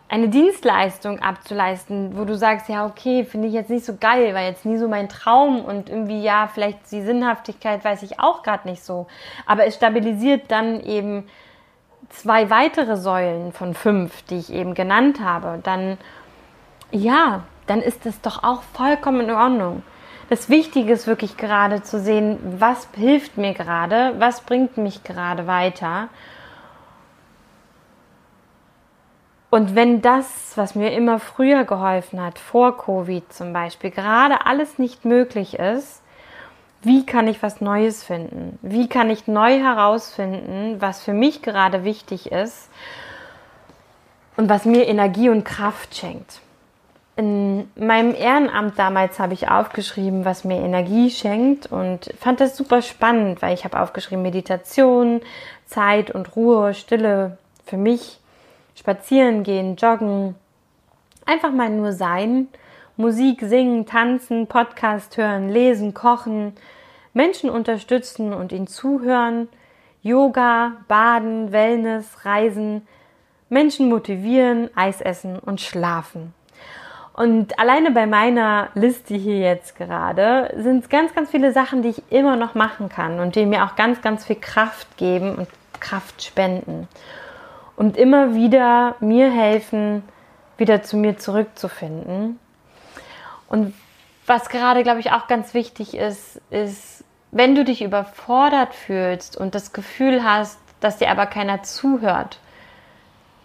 eine 0.08 0.29
Dienstleistung 0.29 1.20
abzuleisten, 1.20 2.17
wo 2.17 2.25
du 2.25 2.36
sagst, 2.36 2.70
ja, 2.70 2.86
okay, 2.86 3.25
finde 3.25 3.48
ich 3.48 3.53
jetzt 3.53 3.70
nicht 3.70 3.86
so 3.86 3.96
geil, 4.00 4.34
war 4.34 4.44
jetzt 4.44 4.65
nie 4.65 4.77
so 4.77 4.88
mein 4.88 5.10
Traum 5.10 5.65
und 5.65 5.89
irgendwie, 5.89 6.22
ja, 6.22 6.48
vielleicht 6.48 6.91
die 6.91 7.01
Sinnhaftigkeit 7.01 7.84
weiß 7.84 8.03
ich 8.03 8.20
auch 8.20 8.44
gerade 8.44 8.67
nicht 8.67 8.84
so. 8.84 9.08
Aber 9.46 9.65
es 9.65 9.75
stabilisiert 9.75 10.51
dann 10.51 10.79
eben 10.82 11.27
zwei 12.10 12.50
weitere 12.50 12.98
Säulen 12.98 13.51
von 13.51 13.74
fünf, 13.74 14.22
die 14.24 14.38
ich 14.38 14.53
eben 14.53 14.74
genannt 14.74 15.20
habe. 15.22 15.60
Dann, 15.63 15.98
ja, 16.91 17.44
dann 17.65 17.82
ist 17.82 18.05
das 18.05 18.22
doch 18.22 18.44
auch 18.44 18.62
vollkommen 18.62 19.22
in 19.22 19.32
Ordnung. 19.32 19.84
Das 20.29 20.50
Wichtige 20.50 20.91
ist 20.91 21.05
wirklich 21.05 21.38
gerade 21.38 21.84
zu 21.84 22.00
sehen, 22.00 22.39
was 22.60 22.88
hilft 22.96 23.38
mir 23.38 23.53
gerade, 23.53 24.15
was 24.17 24.41
bringt 24.41 24.77
mich 24.77 25.03
gerade 25.03 25.46
weiter. 25.46 26.10
Und 29.51 29.75
wenn 29.75 30.01
das, 30.01 30.53
was 30.55 30.74
mir 30.74 30.91
immer 30.94 31.20
früher 31.20 31.63
geholfen 31.63 32.22
hat, 32.22 32.39
vor 32.39 32.77
Covid 32.77 33.32
zum 33.32 33.53
Beispiel, 33.53 33.91
gerade 33.91 34.46
alles 34.46 34.79
nicht 34.79 35.05
möglich 35.05 35.60
ist, 35.60 36.01
wie 36.82 37.05
kann 37.05 37.27
ich 37.27 37.41
was 37.41 37.62
Neues 37.62 38.03
finden? 38.03 38.60
Wie 38.62 38.89
kann 38.89 39.10
ich 39.10 39.27
neu 39.27 39.60
herausfinden, 39.60 40.82
was 40.82 41.03
für 41.03 41.13
mich 41.13 41.41
gerade 41.41 41.84
wichtig 41.84 42.32
ist 42.32 42.70
und 44.38 44.50
was 44.50 44.65
mir 44.65 44.88
Energie 44.88 45.29
und 45.29 45.46
Kraft 45.46 45.96
schenkt? 45.96 46.41
In 47.17 47.69
meinem 47.75 48.13
Ehrenamt 48.13 48.77
damals 48.77 49.19
habe 49.19 49.34
ich 49.34 49.50
aufgeschrieben, 49.50 50.25
was 50.25 50.43
mir 50.43 50.57
Energie 50.57 51.10
schenkt 51.10 51.72
und 51.72 52.13
fand 52.19 52.41
das 52.41 52.57
super 52.57 52.81
spannend, 52.81 53.41
weil 53.41 53.53
ich 53.53 53.63
habe 53.63 53.79
aufgeschrieben 53.79 54.22
Meditation, 54.22 55.22
Zeit 55.65 56.12
und 56.12 56.36
Ruhe, 56.36 56.74
Stille 56.74 57.38
für 57.65 57.77
mich, 57.77 58.19
spazieren 58.75 59.43
gehen, 59.43 59.77
joggen, 59.77 60.36
einfach 61.25 61.51
mal 61.51 61.69
nur 61.69 61.93
sein, 61.93 62.50
Musik 62.98 63.41
singen, 63.41 63.86
tanzen, 63.86 64.48
Podcast 64.48 65.15
hören, 65.15 65.50
lesen, 65.50 65.93
kochen, 65.93 66.53
Menschen 67.13 67.50
unterstützen 67.50 68.34
und 68.34 68.51
ihnen 68.51 68.67
zuhören, 68.67 69.48
Yoga, 70.01 70.74
Baden, 70.89 71.53
Wellness, 71.53 72.25
Reisen, 72.25 72.86
Menschen 73.48 73.88
motivieren, 73.88 74.69
Eis 74.75 75.00
essen 75.00 75.39
und 75.39 75.62
schlafen. 75.62 76.34
Und 77.15 77.57
alleine 77.60 77.91
bei 77.91 78.07
meiner 78.07 78.67
Liste 78.74 79.15
hier 79.15 79.39
jetzt 79.39 79.77
gerade 79.77 80.53
sind 80.57 80.84
es 80.84 80.89
ganz, 80.89 81.15
ganz 81.15 81.29
viele 81.29 81.53
Sachen, 81.53 81.81
die 81.81 81.88
ich 81.88 82.03
immer 82.12 82.36
noch 82.36 82.55
machen 82.55 82.89
kann 82.89 83.22
und 83.22 83.36
die 83.38 83.45
mir 83.45 83.63
auch 83.63 83.77
ganz, 83.77 84.01
ganz 84.01 84.25
viel 84.25 84.36
Kraft 84.36 84.98
geben 84.98 85.36
und 85.36 85.48
Kraft 85.79 86.24
spenden. 86.24 86.89
Und 87.77 87.95
immer 87.95 88.36
wieder 88.36 88.95
mir 89.00 89.31
helfen, 89.31 90.03
wieder 90.57 90.84
zu 90.84 90.98
mir 90.98 91.17
zurückzufinden. 91.17 92.38
Und 93.48 93.74
was 94.25 94.50
gerade, 94.50 94.84
glaube 94.84 95.00
ich, 95.00 95.12
auch 95.12 95.27
ganz 95.27 95.53
wichtig 95.53 95.95
ist, 95.95 96.41
ist, 96.50 97.05
wenn 97.31 97.55
du 97.55 97.63
dich 97.63 97.81
überfordert 97.81 98.74
fühlst 98.74 99.38
und 99.38 99.55
das 99.55 99.72
Gefühl 99.72 100.25
hast, 100.25 100.60
dass 100.81 100.98
dir 100.98 101.10
aber 101.12 101.27
keiner 101.27 101.63
zuhört, 101.63 102.39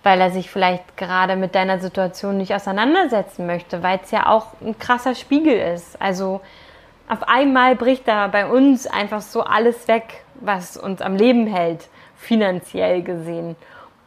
weil 0.03 0.21
er 0.21 0.31
sich 0.31 0.51
vielleicht 0.51 0.97
gerade 0.97 1.37
mit 1.37 1.55
deiner 1.55 1.79
Situation 1.79 2.39
nicht 2.39 2.55
auseinandersetzen 2.55 3.47
möchte, 3.47 3.83
weil 3.83 4.01
es 4.03 4.11
ja 4.11 4.27
auch 4.27 4.47
ein 4.61 4.79
krasser 4.79 5.15
Spiegel 5.15 5.55
ist. 5.75 6.01
Also 6.01 6.41
auf 7.09 7.29
einmal 7.29 7.77
bricht 7.77 8.09
da 8.09 8.29
bei 8.29 8.47
uns 8.47 8.87
einfach 8.87 9.21
so 9.21 9.43
alles 9.43 9.89
weg, 9.89 10.25
was 10.37 10.77
uns 10.77 11.03
am 11.03 11.17
Leben 11.17 11.47
hält, 11.47 11.89
finanziell 12.17 13.03
gesehen. 13.03 13.57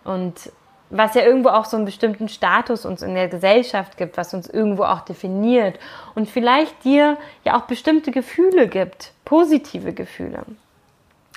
Und 0.04 0.52
was 0.90 1.16
ja 1.16 1.24
irgendwo 1.24 1.50
auch 1.50 1.66
so 1.66 1.76
einen 1.76 1.86
bestimmten 1.86 2.30
Status 2.30 2.86
uns 2.86 3.02
in 3.02 3.16
der 3.16 3.28
Gesellschaft 3.28 3.98
gibt, 3.98 4.16
was 4.16 4.34
uns 4.34 4.48
irgendwo 4.48 4.84
auch 4.84 5.02
definiert 5.02 5.80
und 6.14 6.30
vielleicht 6.30 6.84
dir 6.84 7.18
ja 7.44 7.58
auch 7.58 7.64
bestimmte 7.64 8.12
Gefühle 8.12 8.68
gibt, 8.68 9.12
positive 9.26 9.94
Gefühle. 9.94 10.44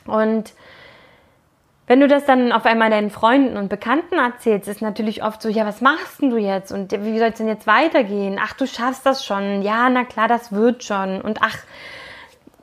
Und 0.05 0.53
wenn 1.87 2.01
du 2.01 2.09
das 2.09 2.25
dann 2.25 2.51
auf 2.51 2.67
einmal 2.67 2.91
deinen 2.91 3.11
Freunden 3.11 3.57
und 3.57 3.69
Bekannten 3.69 4.17
erzählst, 4.17 4.69
ist 4.69 4.83
natürlich 4.83 5.23
oft 5.23 5.41
so, 5.41 5.49
ja, 5.49 5.65
was 5.65 5.81
machst 5.81 6.21
denn 6.21 6.31
du 6.31 6.37
jetzt? 6.37 6.73
Und 6.73 6.91
wie 6.91 7.19
soll 7.19 7.29
es 7.29 7.37
denn 7.37 7.47
jetzt 7.47 7.67
weitergehen? 7.67 8.41
Ach, 8.43 8.55
du 8.55 8.67
schaffst 8.67 9.07
das 9.07 9.25
schon. 9.25 9.63
Ja, 9.63 9.89
na 9.89 10.05
klar, 10.05 10.27
das 10.27 10.51
wird 10.51 10.83
schon. 10.83 11.21
Und 11.21 11.43
ach, 11.43 11.59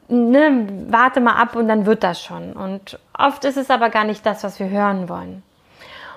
ne, 0.10 0.68
warte 0.90 1.22
mal 1.22 1.36
ab 1.36 1.56
und 1.56 1.70
dann 1.70 1.86
wird 1.86 2.04
das 2.04 2.22
schon. 2.22 2.52
Und 2.52 3.00
oft 3.18 3.46
ist 3.46 3.58
es 3.58 3.70
aber 3.70 3.90
gar 3.90 4.04
nicht 4.04 4.26
das, 4.26 4.44
was 4.44 4.60
wir 4.60 4.70
hören 4.70 5.08
wollen. 5.08 5.42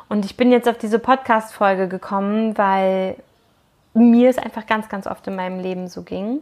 Und 0.09 0.25
ich 0.25 0.37
bin 0.37 0.51
jetzt 0.51 0.69
auf 0.69 0.79
diese 0.79 0.99
Podcast-Folge 0.99 1.87
gekommen, 1.87 2.59
weil 2.59 3.17
mir 3.95 4.31
es 4.31 4.39
einfach 4.39 4.67
ganz, 4.67 4.89
ganz 4.89 5.07
oft 5.07 5.27
in 5.29 5.37
meinem 5.37 5.61
Leben 5.61 5.89
so 5.89 6.03
ging 6.03 6.41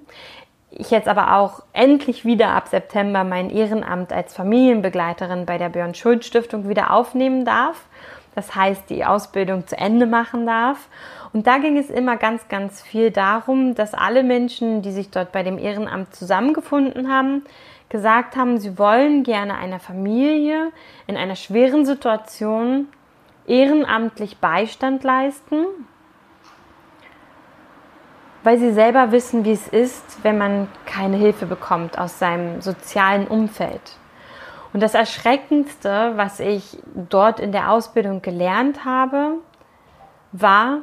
ich 0.77 0.91
jetzt 0.91 1.09
aber 1.09 1.37
auch 1.37 1.63
endlich 1.73 2.25
wieder 2.25 2.49
ab 2.49 2.69
September 2.69 3.25
mein 3.25 3.51
Ehrenamt 3.51 4.13
als 4.13 4.35
Familienbegleiterin 4.35 5.47
bei 5.47 5.59
der 5.59 5.69
Björn 5.69 5.95
Schuld 5.95 6.25
Stiftung 6.25 6.69
wieder 6.69 6.93
aufnehmen 6.93 7.45
darf. 7.45 7.85
Das 8.35 8.55
heißt, 8.55 8.91
die 8.91 9.05
Ausbildung 9.05 9.67
zu 9.67 9.79
Ende 9.79 10.07
machen 10.07 10.47
darf. 10.47 10.89
Und 11.33 11.47
da 11.47 11.59
ging 11.59 11.79
es 11.79 11.91
immer 11.91 12.17
ganz, 12.17 12.49
ganz 12.49 12.83
viel 12.83 13.11
darum, 13.11 13.75
dass 13.75 13.95
alle 13.95 14.25
Menschen, 14.25 14.83
die 14.83 14.91
sich 14.91 15.11
dort 15.11 15.31
bei 15.31 15.45
dem 15.45 15.59
Ehrenamt 15.59 16.15
zusammengefunden 16.15 17.13
haben, 17.13 17.45
gesagt 17.89 18.37
haben, 18.37 18.59
sie 18.59 18.77
wollen 18.77 19.23
gerne 19.23 19.57
einer 19.57 19.79
Familie 19.79 20.73
in 21.07 21.17
einer 21.17 21.37
schweren 21.37 21.85
Situation 21.85 22.89
ehrenamtlich 23.47 24.39
Beistand 24.39 25.05
leisten 25.05 25.67
weil 28.45 28.59
sie 28.59 28.73
selber 28.73 29.11
wissen, 29.11 29.45
wie 29.45 29.53
es 29.53 29.67
ist, 29.67 30.23
wenn 30.23 30.39
man 30.39 30.69
keine 30.85 31.17
Hilfe 31.17 31.47
bekommt 31.47 31.99
aus 31.99 32.19
seinem 32.19 32.61
sozialen 32.61 33.27
Umfeld. 33.27 33.97
Und 34.75 34.81
das 34.81 34.95
Erschreckendste, 34.95 36.13
was 36.17 36.41
ich 36.41 36.79
dort 37.09 37.41
in 37.41 37.53
der 37.53 37.71
Ausbildung 37.71 38.23
gelernt 38.23 38.85
habe, 38.85 39.39
war, 40.33 40.81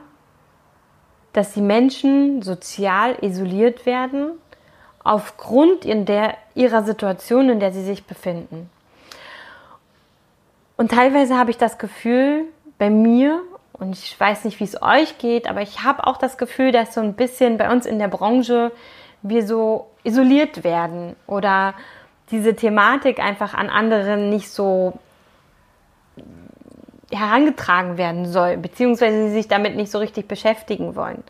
dass 1.33 1.53
die 1.53 1.61
Menschen 1.61 2.41
sozial 2.41 3.17
isoliert 3.21 3.85
werden 3.85 4.31
aufgrund 5.03 5.83
der, 5.85 6.35
ihrer 6.55 6.83
Situation, 6.83 7.49
in 7.49 7.59
der 7.59 7.71
sie 7.71 7.83
sich 7.83 8.05
befinden. 8.05 8.69
Und 10.77 10.91
teilweise 10.91 11.37
habe 11.37 11.51
ich 11.51 11.57
das 11.57 11.77
Gefühl, 11.77 12.45
bei 12.77 12.89
mir 12.89 13.41
und 13.81 13.97
ich 13.97 14.17
weiß 14.17 14.45
nicht, 14.45 14.59
wie 14.59 14.63
es 14.65 14.81
euch 14.81 15.17
geht, 15.17 15.49
aber 15.49 15.61
ich 15.63 15.83
habe 15.83 16.05
auch 16.05 16.17
das 16.17 16.37
Gefühl, 16.37 16.71
dass 16.71 16.93
so 16.93 17.01
ein 17.01 17.13
bisschen 17.13 17.57
bei 17.57 17.71
uns 17.71 17.87
in 17.87 17.97
der 17.97 18.09
Branche 18.09 18.71
wir 19.23 19.45
so 19.45 19.87
isoliert 20.03 20.63
werden 20.63 21.15
oder 21.25 21.73
diese 22.29 22.55
Thematik 22.55 23.19
einfach 23.19 23.55
an 23.55 23.69
anderen 23.69 24.29
nicht 24.29 24.49
so 24.49 24.93
herangetragen 27.11 27.97
werden 27.97 28.25
soll, 28.27 28.55
beziehungsweise 28.55 29.27
sie 29.27 29.33
sich 29.33 29.47
damit 29.47 29.75
nicht 29.75 29.91
so 29.91 29.97
richtig 29.97 30.27
beschäftigen 30.27 30.95
wollen. 30.95 31.23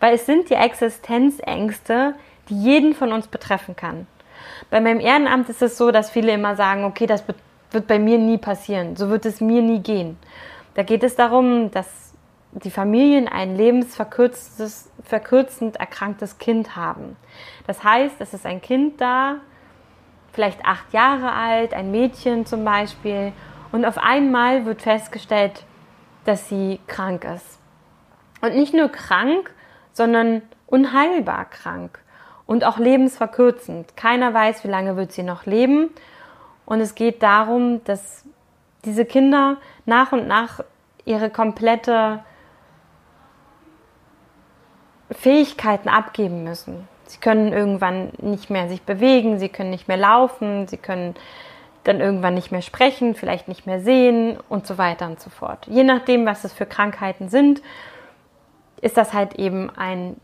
Weil 0.00 0.14
es 0.14 0.24
sind 0.24 0.48
die 0.48 0.54
Existenzängste, 0.54 2.14
die 2.48 2.60
jeden 2.60 2.94
von 2.94 3.12
uns 3.12 3.28
betreffen 3.28 3.76
kann. 3.76 4.06
Bei 4.70 4.80
meinem 4.80 5.00
Ehrenamt 5.00 5.50
ist 5.50 5.60
es 5.60 5.76
so, 5.76 5.90
dass 5.90 6.10
viele 6.10 6.32
immer 6.32 6.56
sagen, 6.56 6.84
okay, 6.84 7.06
das 7.06 7.22
wird 7.70 7.86
bei 7.86 7.98
mir 7.98 8.16
nie 8.16 8.38
passieren, 8.38 8.96
so 8.96 9.10
wird 9.10 9.26
es 9.26 9.42
mir 9.42 9.60
nie 9.60 9.80
gehen. 9.80 10.16
Da 10.78 10.84
geht 10.84 11.02
es 11.02 11.16
darum, 11.16 11.72
dass 11.72 12.14
die 12.52 12.70
Familien 12.70 13.26
ein 13.26 13.56
lebensverkürzend 13.56 15.76
erkranktes 15.76 16.38
Kind 16.38 16.76
haben. 16.76 17.16
Das 17.66 17.82
heißt, 17.82 18.20
es 18.20 18.32
ist 18.32 18.46
ein 18.46 18.60
Kind 18.60 19.00
da, 19.00 19.38
vielleicht 20.32 20.64
acht 20.64 20.92
Jahre 20.92 21.32
alt, 21.32 21.74
ein 21.74 21.90
Mädchen 21.90 22.46
zum 22.46 22.64
Beispiel, 22.64 23.32
und 23.72 23.84
auf 23.84 23.98
einmal 23.98 24.66
wird 24.66 24.82
festgestellt, 24.82 25.64
dass 26.24 26.48
sie 26.48 26.78
krank 26.86 27.24
ist. 27.24 27.58
Und 28.40 28.54
nicht 28.54 28.72
nur 28.72 28.88
krank, 28.88 29.52
sondern 29.92 30.42
unheilbar 30.68 31.46
krank 31.46 31.98
und 32.46 32.62
auch 32.62 32.78
lebensverkürzend. 32.78 33.96
Keiner 33.96 34.32
weiß, 34.32 34.62
wie 34.62 34.68
lange 34.68 34.96
wird 34.96 35.10
sie 35.10 35.24
noch 35.24 35.44
leben. 35.44 35.90
Und 36.66 36.78
es 36.78 36.94
geht 36.94 37.24
darum, 37.24 37.82
dass 37.82 38.24
diese 38.84 39.04
Kinder 39.04 39.56
nach 39.88 40.12
und 40.12 40.28
nach 40.28 40.60
ihre 41.04 41.30
komplette 41.30 42.22
Fähigkeiten 45.10 45.88
abgeben 45.88 46.44
müssen. 46.44 46.86
Sie 47.06 47.18
können 47.18 47.52
irgendwann 47.52 48.12
nicht 48.18 48.50
mehr 48.50 48.68
sich 48.68 48.82
bewegen, 48.82 49.38
sie 49.38 49.48
können 49.48 49.70
nicht 49.70 49.88
mehr 49.88 49.96
laufen, 49.96 50.68
sie 50.68 50.76
können 50.76 51.14
dann 51.84 52.00
irgendwann 52.00 52.34
nicht 52.34 52.52
mehr 52.52 52.60
sprechen, 52.60 53.14
vielleicht 53.14 53.48
nicht 53.48 53.66
mehr 53.66 53.80
sehen 53.80 54.38
und 54.50 54.66
so 54.66 54.76
weiter 54.76 55.06
und 55.06 55.18
so 55.18 55.30
fort. 55.30 55.66
Je 55.68 55.84
nachdem, 55.84 56.26
was 56.26 56.44
es 56.44 56.52
für 56.52 56.66
Krankheiten 56.66 57.30
sind, 57.30 57.62
ist 58.82 58.98
das 58.98 59.14
halt 59.14 59.36
eben 59.36 59.70
ein 59.70 60.20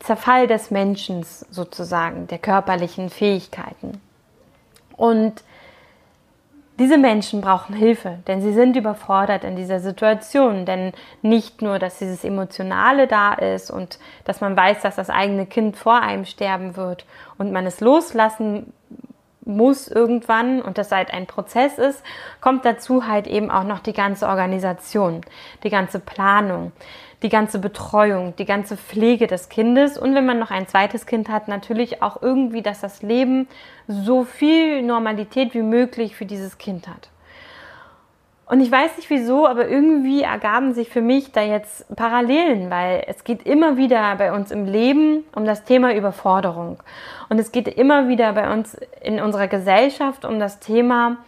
Zerfall 0.00 0.48
des 0.48 0.72
Menschen 0.72 1.24
sozusagen, 1.50 2.26
der 2.26 2.38
körperlichen 2.38 3.08
Fähigkeiten. 3.08 4.00
Und 4.96 5.44
diese 6.80 6.96
Menschen 6.96 7.42
brauchen 7.42 7.76
Hilfe, 7.76 8.20
denn 8.26 8.40
sie 8.40 8.54
sind 8.54 8.74
überfordert 8.74 9.44
in 9.44 9.54
dieser 9.54 9.80
Situation. 9.80 10.64
Denn 10.64 10.92
nicht 11.20 11.60
nur, 11.60 11.78
dass 11.78 11.98
dieses 11.98 12.24
Emotionale 12.24 13.06
da 13.06 13.34
ist 13.34 13.70
und 13.70 13.98
dass 14.24 14.40
man 14.40 14.56
weiß, 14.56 14.80
dass 14.80 14.96
das 14.96 15.10
eigene 15.10 15.44
Kind 15.44 15.76
vor 15.76 16.00
einem 16.00 16.24
sterben 16.24 16.76
wird 16.76 17.04
und 17.36 17.52
man 17.52 17.66
es 17.66 17.80
loslassen 17.80 18.72
muss 19.44 19.88
irgendwann 19.88 20.62
und 20.62 20.78
das 20.78 20.90
halt 20.90 21.12
ein 21.12 21.26
Prozess 21.26 21.76
ist, 21.76 22.02
kommt 22.40 22.64
dazu 22.64 23.06
halt 23.06 23.26
eben 23.26 23.50
auch 23.50 23.64
noch 23.64 23.80
die 23.80 23.92
ganze 23.92 24.26
Organisation, 24.26 25.20
die 25.62 25.70
ganze 25.70 26.00
Planung, 26.00 26.72
die 27.22 27.28
ganze 27.28 27.58
Betreuung, 27.58 28.34
die 28.36 28.46
ganze 28.46 28.76
Pflege 28.76 29.26
des 29.26 29.48
Kindes 29.48 29.98
und 29.98 30.14
wenn 30.14 30.24
man 30.24 30.38
noch 30.38 30.50
ein 30.50 30.66
zweites 30.66 31.06
Kind 31.06 31.28
hat, 31.28 31.48
natürlich 31.48 32.02
auch 32.02 32.22
irgendwie, 32.22 32.62
dass 32.62 32.80
das 32.80 33.02
Leben 33.02 33.46
so 33.86 34.24
viel 34.24 34.82
Normalität 34.82 35.54
wie 35.54 35.62
möglich 35.62 36.16
für 36.16 36.24
dieses 36.24 36.56
Kind 36.56 36.88
hat. 36.88 37.10
Und 38.46 38.60
ich 38.60 38.72
weiß 38.72 38.96
nicht 38.96 39.10
wieso, 39.10 39.46
aber 39.46 39.68
irgendwie 39.68 40.22
ergaben 40.22 40.74
sich 40.74 40.88
für 40.88 41.02
mich 41.02 41.30
da 41.30 41.40
jetzt 41.40 41.94
Parallelen, 41.94 42.68
weil 42.68 43.04
es 43.06 43.22
geht 43.22 43.46
immer 43.46 43.76
wieder 43.76 44.16
bei 44.16 44.32
uns 44.32 44.50
im 44.50 44.64
Leben 44.64 45.22
um 45.36 45.44
das 45.44 45.62
Thema 45.62 45.94
Überforderung. 45.94 46.82
Und 47.28 47.38
es 47.38 47.52
geht 47.52 47.68
immer 47.68 48.08
wieder 48.08 48.32
bei 48.32 48.52
uns 48.52 48.76
in 49.02 49.20
unserer 49.20 49.46
Gesellschaft 49.46 50.24
um 50.24 50.40
das 50.40 50.58
Thema 50.58 51.18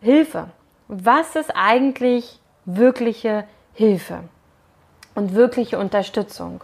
Hilfe. 0.00 0.46
Was 0.86 1.34
ist 1.34 1.50
eigentlich 1.56 2.38
wirkliche 2.64 3.42
Hilfe 3.74 4.20
und 5.16 5.34
wirkliche 5.34 5.78
Unterstützung? 5.78 6.62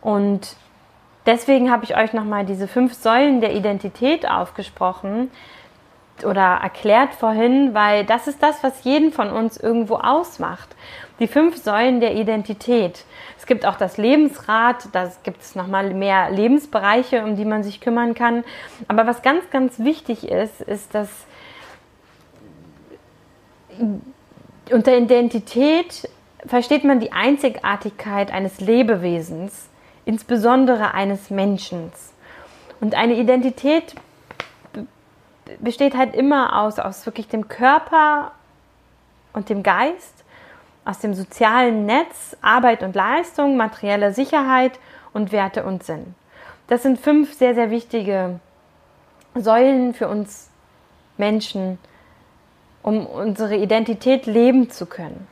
Und 0.00 0.56
deswegen 1.26 1.70
habe 1.70 1.84
ich 1.84 1.96
euch 1.96 2.12
nochmal 2.12 2.44
diese 2.44 2.66
fünf 2.66 2.94
Säulen 2.94 3.40
der 3.40 3.54
Identität 3.54 4.28
aufgesprochen, 4.28 5.30
oder 6.24 6.60
erklärt 6.62 7.14
vorhin, 7.14 7.74
weil 7.74 8.04
das 8.04 8.26
ist 8.26 8.42
das, 8.42 8.62
was 8.62 8.84
jeden 8.84 9.12
von 9.12 9.30
uns 9.30 9.56
irgendwo 9.56 9.96
ausmacht. 9.96 10.74
Die 11.18 11.26
fünf 11.26 11.56
Säulen 11.56 12.00
der 12.00 12.14
Identität. 12.14 13.04
Es 13.38 13.46
gibt 13.46 13.66
auch 13.66 13.76
das 13.76 13.96
Lebensrad, 13.96 14.88
da 14.92 15.10
gibt 15.24 15.42
es 15.42 15.54
nochmal 15.54 15.92
mehr 15.92 16.30
Lebensbereiche, 16.30 17.22
um 17.22 17.36
die 17.36 17.44
man 17.44 17.62
sich 17.62 17.80
kümmern 17.80 18.14
kann. 18.14 18.44
Aber 18.88 19.06
was 19.06 19.22
ganz, 19.22 19.48
ganz 19.50 19.78
wichtig 19.78 20.28
ist, 20.28 20.60
ist, 20.60 20.94
dass 20.94 21.08
unter 24.70 24.96
Identität 24.96 26.08
versteht 26.46 26.84
man 26.84 27.00
die 27.00 27.12
Einzigartigkeit 27.12 28.30
eines 28.32 28.60
Lebewesens, 28.60 29.68
insbesondere 30.04 30.94
eines 30.94 31.30
Menschen. 31.30 31.92
Und 32.80 32.94
eine 32.94 33.14
Identität 33.14 33.94
besteht 35.60 35.96
halt 35.96 36.14
immer 36.14 36.60
aus, 36.60 36.78
aus 36.78 37.06
wirklich 37.06 37.28
dem 37.28 37.48
Körper 37.48 38.32
und 39.32 39.48
dem 39.48 39.62
Geist, 39.62 40.24
aus 40.84 40.98
dem 41.00 41.14
sozialen 41.14 41.86
Netz, 41.86 42.36
Arbeit 42.42 42.82
und 42.82 42.94
Leistung, 42.94 43.56
materielle 43.56 44.12
Sicherheit 44.12 44.78
und 45.12 45.32
Werte 45.32 45.64
und 45.64 45.82
Sinn. 45.82 46.14
Das 46.68 46.82
sind 46.82 46.98
fünf 46.98 47.34
sehr, 47.34 47.54
sehr 47.54 47.70
wichtige 47.70 48.40
Säulen 49.34 49.94
für 49.94 50.08
uns 50.08 50.50
Menschen, 51.16 51.78
um 52.82 53.06
unsere 53.06 53.56
Identität 53.56 54.26
leben 54.26 54.70
zu 54.70 54.86
können. 54.86 55.26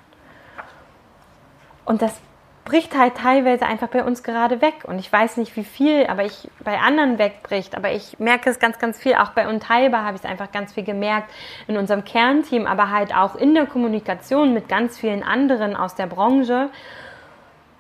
Und 1.84 2.02
das 2.02 2.20
bricht 2.64 2.96
halt 2.96 3.16
teilweise 3.16 3.66
einfach 3.66 3.88
bei 3.88 4.02
uns 4.02 4.22
gerade 4.22 4.60
weg. 4.62 4.84
Und 4.84 4.98
ich 4.98 5.12
weiß 5.12 5.36
nicht, 5.36 5.54
wie 5.56 5.64
viel, 5.64 6.06
aber 6.06 6.24
ich 6.24 6.50
bei 6.64 6.78
anderen 6.78 7.18
wegbricht. 7.18 7.76
Aber 7.76 7.92
ich 7.92 8.18
merke 8.18 8.48
es 8.48 8.58
ganz, 8.58 8.78
ganz 8.78 8.98
viel. 8.98 9.14
Auch 9.14 9.30
bei 9.30 9.48
Unteilbar 9.48 10.04
habe 10.04 10.16
ich 10.16 10.24
es 10.24 10.28
einfach 10.28 10.50
ganz 10.50 10.72
viel 10.72 10.84
gemerkt 10.84 11.30
in 11.68 11.76
unserem 11.76 12.04
Kernteam, 12.04 12.66
aber 12.66 12.90
halt 12.90 13.14
auch 13.14 13.36
in 13.36 13.54
der 13.54 13.66
Kommunikation 13.66 14.54
mit 14.54 14.68
ganz 14.68 14.98
vielen 14.98 15.22
anderen 15.22 15.76
aus 15.76 15.94
der 15.94 16.06
Branche, 16.06 16.70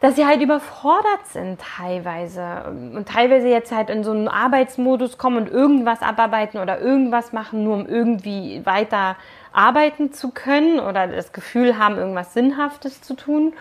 dass 0.00 0.16
sie 0.16 0.26
halt 0.26 0.42
überfordert 0.42 1.26
sind 1.32 1.58
teilweise. 1.78 2.64
Und 2.94 3.08
teilweise 3.08 3.48
jetzt 3.48 3.72
halt 3.72 3.88
in 3.88 4.04
so 4.04 4.10
einen 4.10 4.28
Arbeitsmodus 4.28 5.16
kommen 5.16 5.38
und 5.38 5.50
irgendwas 5.50 6.02
abarbeiten 6.02 6.58
oder 6.60 6.78
irgendwas 6.78 7.32
machen, 7.32 7.64
nur 7.64 7.76
um 7.76 7.86
irgendwie 7.86 8.60
weiter 8.66 9.16
arbeiten 9.54 10.12
zu 10.12 10.30
können 10.30 10.78
oder 10.78 11.06
das 11.06 11.32
Gefühl 11.32 11.78
haben, 11.78 11.96
irgendwas 11.96 12.34
Sinnhaftes 12.34 13.00
zu 13.00 13.14
tun. 13.14 13.54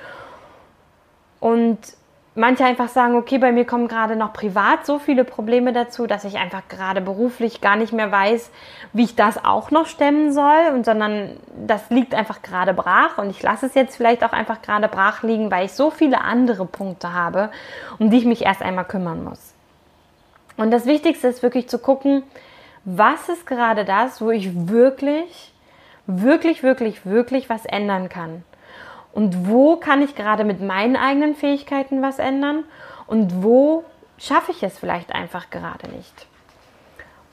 Und 1.44 1.78
manche 2.36 2.64
einfach 2.64 2.88
sagen, 2.88 3.16
okay, 3.16 3.38
bei 3.38 3.52
mir 3.52 3.66
kommen 3.66 3.90
gerade 3.90 4.16
noch 4.16 4.32
privat 4.32 4.86
so 4.86 4.98
viele 4.98 5.26
Probleme 5.26 5.74
dazu, 5.74 6.08
dass 6.08 6.24
ich 6.24 6.38
einfach 6.38 6.70
gerade 6.70 7.02
beruflich 7.02 7.60
gar 7.60 7.76
nicht 7.76 7.92
mehr 7.92 8.14
weiß, 8.14 8.50
wie 8.94 9.04
ich 9.04 9.18
das 9.18 9.44
auch 9.44 9.70
noch 9.70 9.88
stemmen 9.88 10.32
soll, 10.32 10.72
und 10.74 10.86
sondern 10.86 11.36
das 11.68 11.90
liegt 11.90 12.16
einfach 12.16 12.44
gerade 12.44 12.74
brach 12.74 13.18
und 13.18 13.30
ich 13.30 13.44
lasse 13.44 13.66
es 13.66 13.76
jetzt 13.76 13.98
vielleicht 13.98 14.24
auch 14.24 14.32
einfach 14.32 14.62
gerade 14.62 14.88
brach 14.88 15.22
liegen, 15.22 15.52
weil 15.52 15.66
ich 15.66 15.74
so 15.74 15.90
viele 15.92 16.22
andere 16.22 16.66
Punkte 16.66 17.12
habe, 17.12 17.50
um 18.00 18.10
die 18.10 18.20
ich 18.20 18.26
mich 18.26 18.46
erst 18.46 18.62
einmal 18.62 18.86
kümmern 18.86 19.26
muss. 19.26 19.54
Und 20.56 20.72
das 20.72 20.86
Wichtigste 20.86 21.28
ist 21.28 21.44
wirklich 21.44 21.68
zu 21.68 21.78
gucken, 21.78 22.24
was 22.86 23.28
ist 23.28 23.46
gerade 23.46 23.84
das, 23.84 24.22
wo 24.22 24.32
ich 24.32 24.70
wirklich, 24.70 25.52
wirklich, 26.08 26.64
wirklich, 26.64 27.06
wirklich 27.06 27.50
was 27.50 27.66
ändern 27.66 28.08
kann. 28.08 28.46
Und 29.14 29.48
wo 29.48 29.78
kann 29.78 30.02
ich 30.02 30.16
gerade 30.16 30.44
mit 30.44 30.60
meinen 30.60 30.96
eigenen 30.96 31.36
Fähigkeiten 31.36 32.02
was 32.02 32.18
ändern? 32.20 32.64
Und 33.06 33.44
wo 33.44 33.86
schaffe 34.18 34.52
ich 34.52 34.64
es 34.64 34.80
vielleicht 34.80 35.14
einfach 35.14 35.52
gerade 35.52 35.88
nicht? 35.90 36.26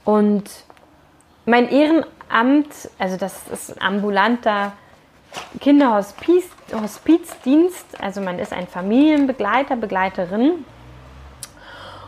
Und 0.05 0.51
mein 1.47 1.71
Ehrenamt, 1.71 2.91
also 2.99 3.17
das 3.17 3.49
ist 3.49 3.71
ein 3.71 3.81
ambulanter 3.81 4.73
Kinderhospizdienst, 5.61 8.01
also 8.01 8.21
man 8.21 8.39
ist 8.39 8.53
ein 8.53 8.67
Familienbegleiter, 8.67 9.77
Begleiterin. 9.77 10.67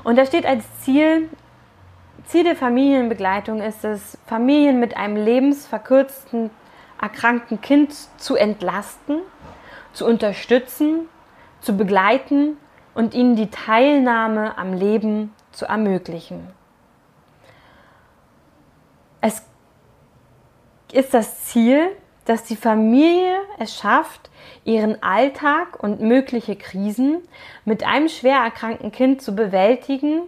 Und 0.04 0.18
da 0.18 0.26
steht 0.26 0.44
als 0.44 0.64
Ziel, 0.80 1.30
Ziel 2.26 2.44
der 2.44 2.56
Familienbegleitung 2.56 3.62
ist 3.62 3.84
es, 3.84 4.18
Familien 4.26 4.80
mit 4.80 4.96
einem 4.96 5.16
lebensverkürzten, 5.16 6.50
erkrankten 7.00 7.62
Kind 7.62 7.94
zu 8.18 8.36
entlasten 8.36 9.22
zu 9.92 10.06
unterstützen, 10.06 11.08
zu 11.60 11.76
begleiten 11.76 12.56
und 12.94 13.14
ihnen 13.14 13.36
die 13.36 13.50
Teilnahme 13.50 14.58
am 14.58 14.72
Leben 14.72 15.32
zu 15.52 15.66
ermöglichen. 15.66 16.48
Es 19.20 19.42
ist 20.92 21.14
das 21.14 21.44
Ziel, 21.44 21.88
dass 22.24 22.44
die 22.44 22.56
Familie 22.56 23.36
es 23.58 23.76
schafft, 23.76 24.30
ihren 24.64 25.02
Alltag 25.02 25.82
und 25.82 26.00
mögliche 26.00 26.56
Krisen 26.56 27.18
mit 27.64 27.84
einem 27.84 28.08
schwer 28.08 28.38
erkrankten 28.38 28.92
Kind 28.92 29.22
zu 29.22 29.34
bewältigen 29.34 30.22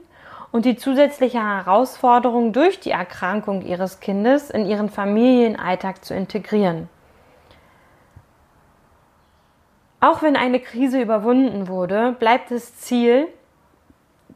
und 0.51 0.65
die 0.65 0.77
zusätzliche 0.77 1.43
Herausforderung 1.43 2.53
durch 2.53 2.81
die 2.81 2.93
Erkrankung 2.93 3.63
ihres 3.63 4.01
Kindes 4.01 4.51
in 4.51 4.67
ihren 4.67 4.89
Familienalltag 4.89 6.05
zu 6.05 6.15
integrieren. 6.15 6.89
Auch 10.05 10.21
wenn 10.21 10.37
eine 10.37 10.61
Krise 10.61 11.01
überwunden 11.01 11.67
wurde, 11.67 12.15
bleibt 12.19 12.51
das 12.51 12.77
Ziel, 12.77 13.27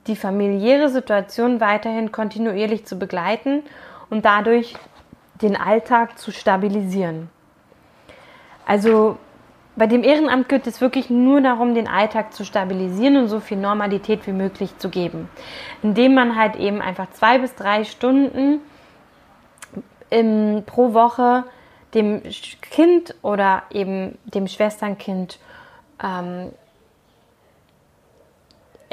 die 0.06 0.16
familiäre 0.16 0.88
Situation 0.88 1.60
weiterhin 1.60 2.10
kontinuierlich 2.10 2.86
zu 2.86 2.98
begleiten 2.98 3.62
und 4.08 4.24
dadurch 4.24 4.76
den 5.42 5.56
Alltag 5.56 6.18
zu 6.18 6.32
stabilisieren. 6.32 7.28
Also 8.64 9.18
bei 9.76 9.86
dem 9.86 10.04
Ehrenamt 10.04 10.48
geht 10.48 10.66
es 10.66 10.80
wirklich 10.80 11.10
nur 11.10 11.42
darum, 11.42 11.74
den 11.74 11.86
Alltag 11.86 12.32
zu 12.32 12.46
stabilisieren 12.46 13.18
und 13.18 13.28
so 13.28 13.38
viel 13.38 13.58
Normalität 13.58 14.26
wie 14.26 14.32
möglich 14.32 14.78
zu 14.78 14.88
geben, 14.88 15.28
indem 15.82 16.14
man 16.14 16.34
halt 16.34 16.56
eben 16.56 16.80
einfach 16.80 17.10
zwei 17.10 17.40
bis 17.40 17.54
drei 17.54 17.84
Stunden 17.84 18.60
im, 20.08 20.62
pro 20.64 20.94
Woche 20.94 21.44
dem 21.92 22.22
Kind 22.62 23.14
oder 23.20 23.64
eben 23.70 24.16
dem 24.24 24.48
Schwesternkind 24.48 25.38
ähm, 26.02 26.52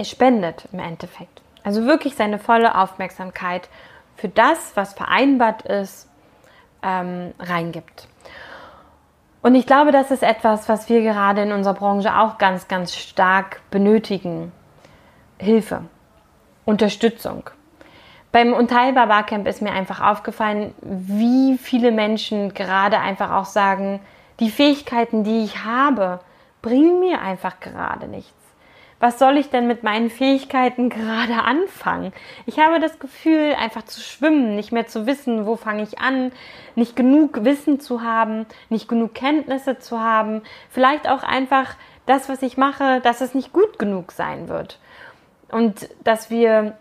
spendet 0.03 0.67
im 0.71 0.79
Endeffekt. 0.79 1.41
Also 1.63 1.85
wirklich 1.85 2.15
seine 2.15 2.39
volle 2.39 2.77
Aufmerksamkeit 2.77 3.69
für 4.15 4.29
das, 4.29 4.75
was 4.75 4.93
vereinbart 4.93 5.63
ist, 5.63 6.09
ähm, 6.83 7.33
reingibt. 7.39 8.07
Und 9.41 9.55
ich 9.55 9.67
glaube, 9.67 9.91
das 9.91 10.11
ist 10.11 10.23
etwas, 10.23 10.69
was 10.69 10.89
wir 10.89 11.01
gerade 11.01 11.43
in 11.43 11.51
unserer 11.51 11.75
Branche 11.75 12.17
auch 12.17 12.37
ganz, 12.37 12.67
ganz 12.67 12.95
stark 12.95 13.61
benötigen. 13.69 14.51
Hilfe, 15.37 15.83
Unterstützung. 16.65 17.49
Beim 18.31 18.53
Unteilbar 18.53 19.07
Barcamp 19.07 19.47
ist 19.47 19.61
mir 19.61 19.71
einfach 19.71 20.01
aufgefallen, 20.01 20.73
wie 20.81 21.57
viele 21.57 21.91
Menschen 21.91 22.53
gerade 22.53 22.99
einfach 22.99 23.31
auch 23.31 23.45
sagen, 23.45 23.99
die 24.39 24.49
Fähigkeiten, 24.49 25.23
die 25.23 25.43
ich 25.43 25.63
habe, 25.63 26.19
bringen 26.65 26.99
mir 26.99 27.21
einfach 27.21 27.59
gerade 27.59 28.07
nichts. 28.07 28.33
Was 28.99 29.19
soll 29.19 29.37
ich 29.37 29.51
denn 29.51 29.67
mit 29.67 29.83
meinen 29.83 30.09
Fähigkeiten 30.09 30.89
gerade 30.89 31.43
anfangen? 31.43 32.11
Ich 32.47 32.57
habe 32.57 32.79
das 32.79 32.97
Gefühl, 32.97 33.53
einfach 33.53 33.83
zu 33.83 34.01
schwimmen, 34.01 34.55
nicht 34.55 34.71
mehr 34.71 34.87
zu 34.87 35.05
wissen, 35.05 35.45
wo 35.45 35.57
fange 35.57 35.83
ich 35.83 35.99
an, 35.99 36.31
nicht 36.73 36.95
genug 36.95 37.45
Wissen 37.45 37.79
zu 37.79 38.01
haben, 38.01 38.47
nicht 38.69 38.87
genug 38.87 39.13
Kenntnisse 39.13 39.77
zu 39.77 39.99
haben, 40.01 40.41
vielleicht 40.71 41.07
auch 41.07 41.21
einfach 41.21 41.75
das, 42.07 42.29
was 42.29 42.41
ich 42.41 42.57
mache, 42.57 42.99
dass 43.01 43.21
es 43.21 43.35
nicht 43.35 43.53
gut 43.53 43.77
genug 43.77 44.11
sein 44.11 44.49
wird. 44.49 44.79
Und 45.49 45.87
dass 46.03 46.31
wir 46.31 46.77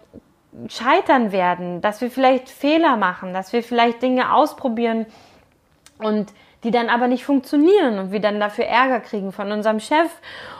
scheitern 0.68 1.30
werden, 1.30 1.82
dass 1.82 2.00
wir 2.00 2.10
vielleicht 2.10 2.48
Fehler 2.48 2.96
machen, 2.96 3.34
dass 3.34 3.52
wir 3.52 3.62
vielleicht 3.62 4.00
Dinge 4.00 4.32
ausprobieren 4.32 5.04
und 5.98 6.32
die 6.64 6.70
dann 6.72 6.88
aber 6.88 7.06
nicht 7.06 7.24
funktionieren 7.24 7.98
und 7.98 8.10
wir 8.10 8.20
dann 8.20 8.40
dafür 8.40 8.64
Ärger 8.64 9.00
kriegen 9.00 9.30
von 9.30 9.52
unserem 9.52 9.78
Chef 9.80 10.10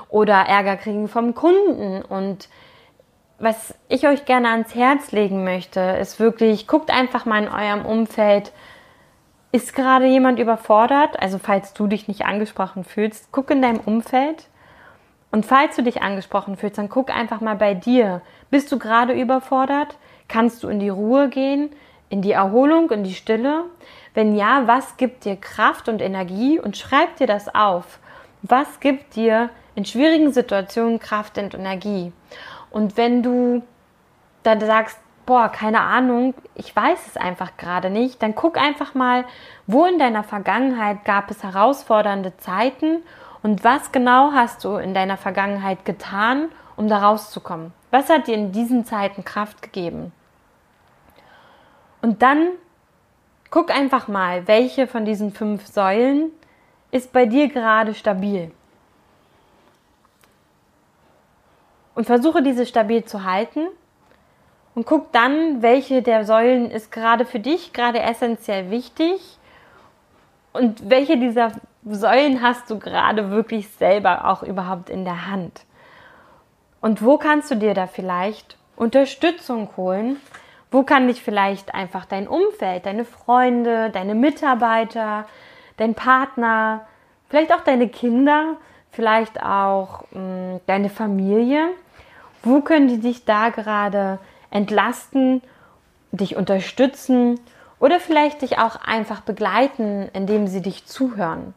oder 0.08 0.34
Ärger 0.34 0.76
kriegen 0.76 1.08
vom 1.08 1.34
Kunden. 1.34 2.02
Und 2.02 2.48
was 3.38 3.74
ich 3.88 4.06
euch 4.06 4.24
gerne 4.26 4.50
ans 4.50 4.74
Herz 4.74 5.10
legen 5.10 5.42
möchte, 5.42 5.80
ist 5.80 6.20
wirklich, 6.20 6.68
guckt 6.68 6.90
einfach 6.90 7.24
mal 7.24 7.42
in 7.42 7.48
eurem 7.48 7.84
Umfeld, 7.84 8.52
Ist 9.54 9.72
gerade 9.72 10.06
jemand 10.06 10.40
überfordert? 10.40 11.22
Also 11.22 11.38
falls 11.38 11.74
du 11.74 11.86
dich 11.86 12.08
nicht 12.08 12.26
angesprochen 12.26 12.82
fühlst, 12.82 13.28
guck 13.30 13.52
in 13.52 13.62
deinem 13.62 13.78
Umfeld. 13.78 14.48
Und 15.30 15.46
falls 15.46 15.76
du 15.76 15.82
dich 15.82 16.02
angesprochen 16.02 16.56
fühlst, 16.56 16.76
dann 16.76 16.88
guck 16.88 17.08
einfach 17.08 17.40
mal 17.40 17.54
bei 17.54 17.72
dir. 17.72 18.20
Bist 18.50 18.72
du 18.72 18.80
gerade 18.80 19.12
überfordert? 19.12 19.96
Kannst 20.26 20.64
du 20.64 20.68
in 20.68 20.80
die 20.80 20.88
Ruhe 20.88 21.28
gehen, 21.28 21.70
in 22.08 22.20
die 22.20 22.32
Erholung, 22.32 22.90
in 22.90 23.04
die 23.04 23.14
Stille? 23.14 23.66
Wenn 24.14 24.36
ja, 24.36 24.66
was 24.66 24.96
gibt 24.96 25.24
dir 25.24 25.36
Kraft 25.36 25.88
und 25.88 26.00
Energie? 26.00 26.58
Und 26.60 26.76
schreib 26.76 27.16
dir 27.16 27.26
das 27.26 27.54
auf. 27.54 27.98
Was 28.42 28.80
gibt 28.80 29.16
dir 29.16 29.50
in 29.74 29.84
schwierigen 29.84 30.32
Situationen 30.32 31.00
Kraft 31.00 31.36
und 31.36 31.54
Energie? 31.54 32.12
Und 32.70 32.96
wenn 32.96 33.22
du 33.22 33.62
dann 34.44 34.60
sagst, 34.60 34.98
boah, 35.26 35.48
keine 35.48 35.80
Ahnung, 35.80 36.34
ich 36.54 36.74
weiß 36.74 37.06
es 37.06 37.16
einfach 37.16 37.56
gerade 37.56 37.90
nicht, 37.90 38.22
dann 38.22 38.34
guck 38.34 38.58
einfach 38.58 38.94
mal, 38.94 39.24
wo 39.66 39.86
in 39.86 39.98
deiner 39.98 40.22
Vergangenheit 40.22 41.04
gab 41.04 41.30
es 41.30 41.42
herausfordernde 41.42 42.36
Zeiten 42.36 43.02
und 43.42 43.64
was 43.64 43.92
genau 43.92 44.32
hast 44.32 44.64
du 44.64 44.76
in 44.76 44.94
deiner 44.94 45.16
Vergangenheit 45.16 45.84
getan, 45.84 46.48
um 46.76 46.88
da 46.88 46.98
rauszukommen? 46.98 47.72
Was 47.90 48.10
hat 48.10 48.26
dir 48.26 48.34
in 48.34 48.52
diesen 48.52 48.84
Zeiten 48.84 49.24
Kraft 49.24 49.62
gegeben? 49.62 50.12
Und 52.02 52.22
dann 52.22 52.48
guck 53.54 53.70
einfach 53.70 54.08
mal, 54.08 54.48
welche 54.48 54.88
von 54.88 55.04
diesen 55.04 55.30
fünf 55.30 55.68
Säulen 55.68 56.32
ist 56.90 57.12
bei 57.12 57.24
dir 57.24 57.46
gerade 57.46 57.94
stabil. 57.94 58.50
Und 61.94 62.04
versuche 62.04 62.42
diese 62.42 62.66
stabil 62.66 63.04
zu 63.04 63.22
halten 63.22 63.68
und 64.74 64.86
guck 64.86 65.12
dann, 65.12 65.62
welche 65.62 66.02
der 66.02 66.24
Säulen 66.24 66.68
ist 66.68 66.90
gerade 66.90 67.24
für 67.24 67.38
dich 67.38 67.72
gerade 67.72 68.00
essentiell 68.00 68.72
wichtig 68.72 69.20
und 70.52 70.90
welche 70.90 71.16
dieser 71.16 71.52
Säulen 71.84 72.42
hast 72.42 72.68
du 72.70 72.80
gerade 72.80 73.30
wirklich 73.30 73.68
selber 73.68 74.24
auch 74.24 74.42
überhaupt 74.42 74.90
in 74.90 75.04
der 75.04 75.30
Hand. 75.30 75.64
Und 76.80 77.04
wo 77.04 77.18
kannst 77.18 77.52
du 77.52 77.54
dir 77.54 77.74
da 77.74 77.86
vielleicht 77.86 78.56
Unterstützung 78.74 79.68
holen? 79.76 80.16
Wo 80.74 80.82
kann 80.82 81.06
dich 81.06 81.22
vielleicht 81.22 81.72
einfach 81.72 82.04
dein 82.04 82.26
Umfeld, 82.26 82.84
deine 82.84 83.04
Freunde, 83.04 83.90
deine 83.90 84.16
Mitarbeiter, 84.16 85.24
dein 85.76 85.94
Partner, 85.94 86.84
vielleicht 87.28 87.54
auch 87.54 87.60
deine 87.60 87.88
Kinder, 87.88 88.56
vielleicht 88.90 89.40
auch 89.40 90.02
mh, 90.10 90.18
hm, 90.18 90.60
deine 90.66 90.90
Familie, 90.90 91.68
wo 92.42 92.60
können 92.60 92.88
die 92.88 92.98
dich 92.98 93.24
da 93.24 93.50
gerade 93.50 94.18
entlasten, 94.50 95.42
dich 96.10 96.34
unterstützen 96.34 97.38
oder 97.78 98.00
vielleicht 98.00 98.42
dich 98.42 98.58
auch 98.58 98.74
einfach 98.74 99.20
begleiten, 99.20 100.10
indem 100.12 100.48
sie 100.48 100.60
dich 100.60 100.86
zuhören. 100.86 101.54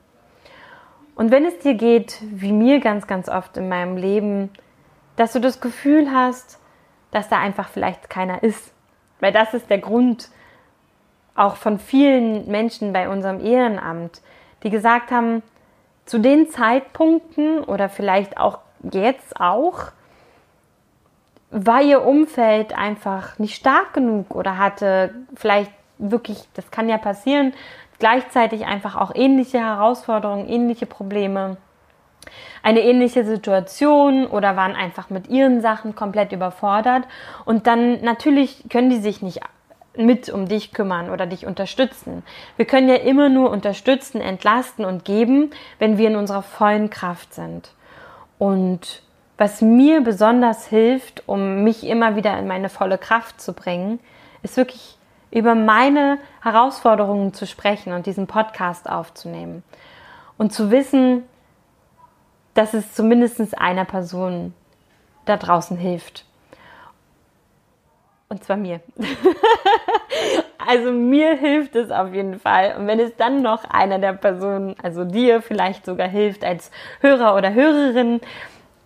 Und 1.15 1.31
wenn 1.31 1.43
es 1.43 1.57
dir 1.57 1.73
geht, 1.73 2.19
wie 2.21 2.51
mir 2.51 2.79
ganz, 2.81 3.07
ganz 3.07 3.29
oft 3.29 3.57
in 3.57 3.67
meinem 3.67 3.97
Leben, 3.97 4.51
dass 5.15 5.33
du 5.33 5.39
das 5.39 5.59
Gefühl 5.59 6.11
hast, 6.13 6.59
dass 7.09 7.29
da 7.29 7.39
einfach 7.39 7.69
vielleicht 7.69 8.11
keiner 8.11 8.43
ist. 8.43 8.76
Weil 9.19 9.31
das 9.31 9.53
ist 9.53 9.69
der 9.69 9.79
Grund 9.79 10.29
auch 11.35 11.55
von 11.55 11.79
vielen 11.79 12.47
Menschen 12.49 12.93
bei 12.93 13.09
unserem 13.09 13.39
Ehrenamt, 13.39 14.21
die 14.63 14.69
gesagt 14.69 15.11
haben, 15.11 15.43
zu 16.05 16.19
den 16.19 16.49
Zeitpunkten 16.49 17.63
oder 17.63 17.89
vielleicht 17.89 18.37
auch 18.37 18.59
jetzt 18.91 19.39
auch, 19.39 19.91
war 21.49 21.81
ihr 21.81 22.05
Umfeld 22.05 22.77
einfach 22.77 23.39
nicht 23.39 23.55
stark 23.55 23.93
genug 23.93 24.35
oder 24.35 24.57
hatte 24.57 25.13
vielleicht 25.35 25.71
wirklich, 25.97 26.47
das 26.55 26.71
kann 26.71 26.89
ja 26.89 26.97
passieren, 26.97 27.53
gleichzeitig 27.99 28.65
einfach 28.65 28.95
auch 28.95 29.11
ähnliche 29.15 29.59
Herausforderungen, 29.59 30.47
ähnliche 30.47 30.85
Probleme, 30.85 31.57
eine 32.63 32.81
ähnliche 32.81 33.25
Situation 33.25 34.27
oder 34.27 34.55
waren 34.55 34.75
einfach 34.75 35.09
mit 35.09 35.27
ihren 35.27 35.61
Sachen 35.61 35.95
komplett 35.95 36.31
überfordert. 36.31 37.03
Und 37.45 37.67
dann 37.67 38.01
natürlich 38.01 38.65
können 38.69 38.89
die 38.89 38.97
sich 38.97 39.21
nicht 39.21 39.41
mit 39.95 40.29
um 40.29 40.47
dich 40.47 40.73
kümmern 40.73 41.09
oder 41.09 41.25
dich 41.25 41.45
unterstützen. 41.45 42.23
Wir 42.55 42.65
können 42.65 42.87
ja 42.87 42.95
immer 42.95 43.29
nur 43.29 43.49
unterstützen, 43.49 44.21
entlasten 44.21 44.85
und 44.85 45.05
geben, 45.05 45.51
wenn 45.79 45.97
wir 45.97 46.07
in 46.07 46.15
unserer 46.15 46.43
vollen 46.43 46.89
Kraft 46.89 47.33
sind. 47.33 47.71
Und 48.37 49.01
was 49.37 49.61
mir 49.61 50.01
besonders 50.01 50.67
hilft, 50.67 51.27
um 51.27 51.63
mich 51.63 51.85
immer 51.85 52.15
wieder 52.15 52.37
in 52.37 52.47
meine 52.47 52.69
volle 52.69 52.97
Kraft 52.97 53.41
zu 53.41 53.53
bringen, 53.53 53.99
ist 54.43 54.57
wirklich 54.57 54.97
über 55.31 55.55
meine 55.55 56.17
Herausforderungen 56.41 57.33
zu 57.33 57.45
sprechen 57.45 57.93
und 57.93 58.05
diesen 58.05 58.27
Podcast 58.27 58.89
aufzunehmen. 58.89 59.63
Und 60.37 60.53
zu 60.53 60.71
wissen, 60.71 61.23
dass 62.57 62.73
es 62.73 62.93
zumindest 62.93 63.57
einer 63.59 63.85
Person 63.85 64.53
da 65.25 65.37
draußen 65.37 65.77
hilft. 65.77 66.25
Und 68.29 68.43
zwar 68.43 68.57
mir. 68.57 68.81
also 70.67 70.91
mir 70.91 71.35
hilft 71.35 71.75
es 71.75 71.91
auf 71.91 72.13
jeden 72.13 72.39
Fall. 72.39 72.75
Und 72.77 72.87
wenn 72.87 72.99
es 72.99 73.15
dann 73.15 73.43
noch 73.43 73.63
einer 73.65 73.99
der 73.99 74.13
Personen, 74.13 74.75
also 74.81 75.05
dir 75.05 75.43
vielleicht 75.43 75.85
sogar 75.85 76.07
hilft 76.07 76.43
als 76.43 76.71
Hörer 76.99 77.35
oder 77.35 77.53
Hörerin, 77.53 78.21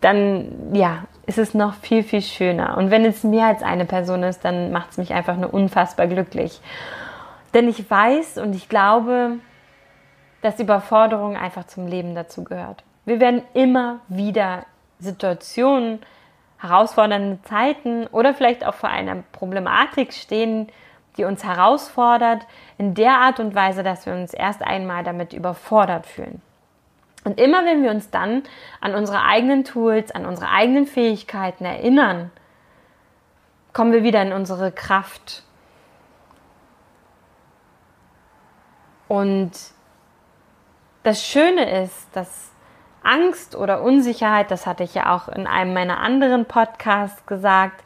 dann 0.02 0.76
ja, 0.76 1.06
ist 1.26 1.38
es 1.38 1.54
noch 1.54 1.76
viel, 1.76 2.04
viel 2.04 2.22
schöner. 2.22 2.78
Und 2.78 2.92
wenn 2.92 3.06
es 3.06 3.24
mehr 3.24 3.48
als 3.48 3.64
eine 3.64 3.86
Person 3.86 4.24
ist, 4.24 4.44
dann 4.44 4.74
macht 4.74 4.92
es 4.92 4.98
mich 4.98 5.14
einfach 5.14 5.38
nur 5.38 5.54
unfassbar 5.54 6.08
glücklich. 6.08 6.60
Denn 7.54 7.70
ich 7.70 7.90
weiß 7.90 8.38
und 8.38 8.54
ich 8.54 8.68
glaube, 8.68 9.38
dass 10.42 10.60
Überforderung 10.60 11.38
einfach 11.38 11.66
zum 11.68 11.88
Leben 11.88 12.16
dazu 12.16 12.44
gehört. 12.44 12.84
Wir 13.06 13.20
werden 13.20 13.44
immer 13.54 14.00
wieder 14.08 14.66
Situationen, 15.00 16.00
herausfordernde 16.60 17.42
Zeiten 17.44 18.06
oder 18.08 18.34
vielleicht 18.34 18.66
auch 18.66 18.76
vor 18.76 18.90
einer 18.90 19.24
Problematik 19.32 20.14
stehen, 20.14 20.68
die 21.18 21.24
uns 21.24 21.44
herausfordert, 21.44 22.46
in 22.78 22.94
der 22.94 23.14
Art 23.14 23.40
und 23.40 23.56
Weise, 23.56 23.84
dass 23.84 24.06
wir 24.06 24.14
uns 24.14 24.34
erst 24.34 24.62
einmal 24.62 25.04
damit 25.04 25.34
überfordert 25.34 26.06
fühlen. 26.06 26.42
Und 27.24 27.40
immer 27.40 27.66
wenn 27.66 27.84
wir 27.84 27.92
uns 27.92 28.10
dann 28.10 28.44
an 28.80 28.96
unsere 28.96 29.24
eigenen 29.24 29.64
Tools, 29.64 30.12
an 30.12 30.26
unsere 30.26 30.50
eigenen 30.50 30.88
Fähigkeiten 30.88 31.66
erinnern, 31.66 32.32
kommen 33.74 33.92
wir 33.92 34.04
wieder 34.04 34.22
in 34.22 34.34
unsere 34.34 34.72
Kraft. 34.72 35.44
Und 39.08 39.52
das 41.04 41.26
Schöne 41.26 41.84
ist, 41.84 42.08
dass 42.14 42.51
Angst 43.04 43.56
oder 43.56 43.82
Unsicherheit, 43.82 44.52
das 44.52 44.68
hatte 44.68 44.84
ich 44.84 44.94
ja 44.94 45.16
auch 45.16 45.28
in 45.28 45.48
einem 45.48 45.74
meiner 45.74 46.00
anderen 46.00 46.46
Podcasts 46.46 47.26
gesagt, 47.26 47.84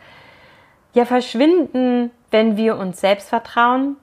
ja 0.94 1.06
verschwinden, 1.06 2.12
wenn 2.32 2.58
wir 2.58 2.78
uns 2.78 3.00
selbst 3.00 3.30
vertrauen, 3.30 3.98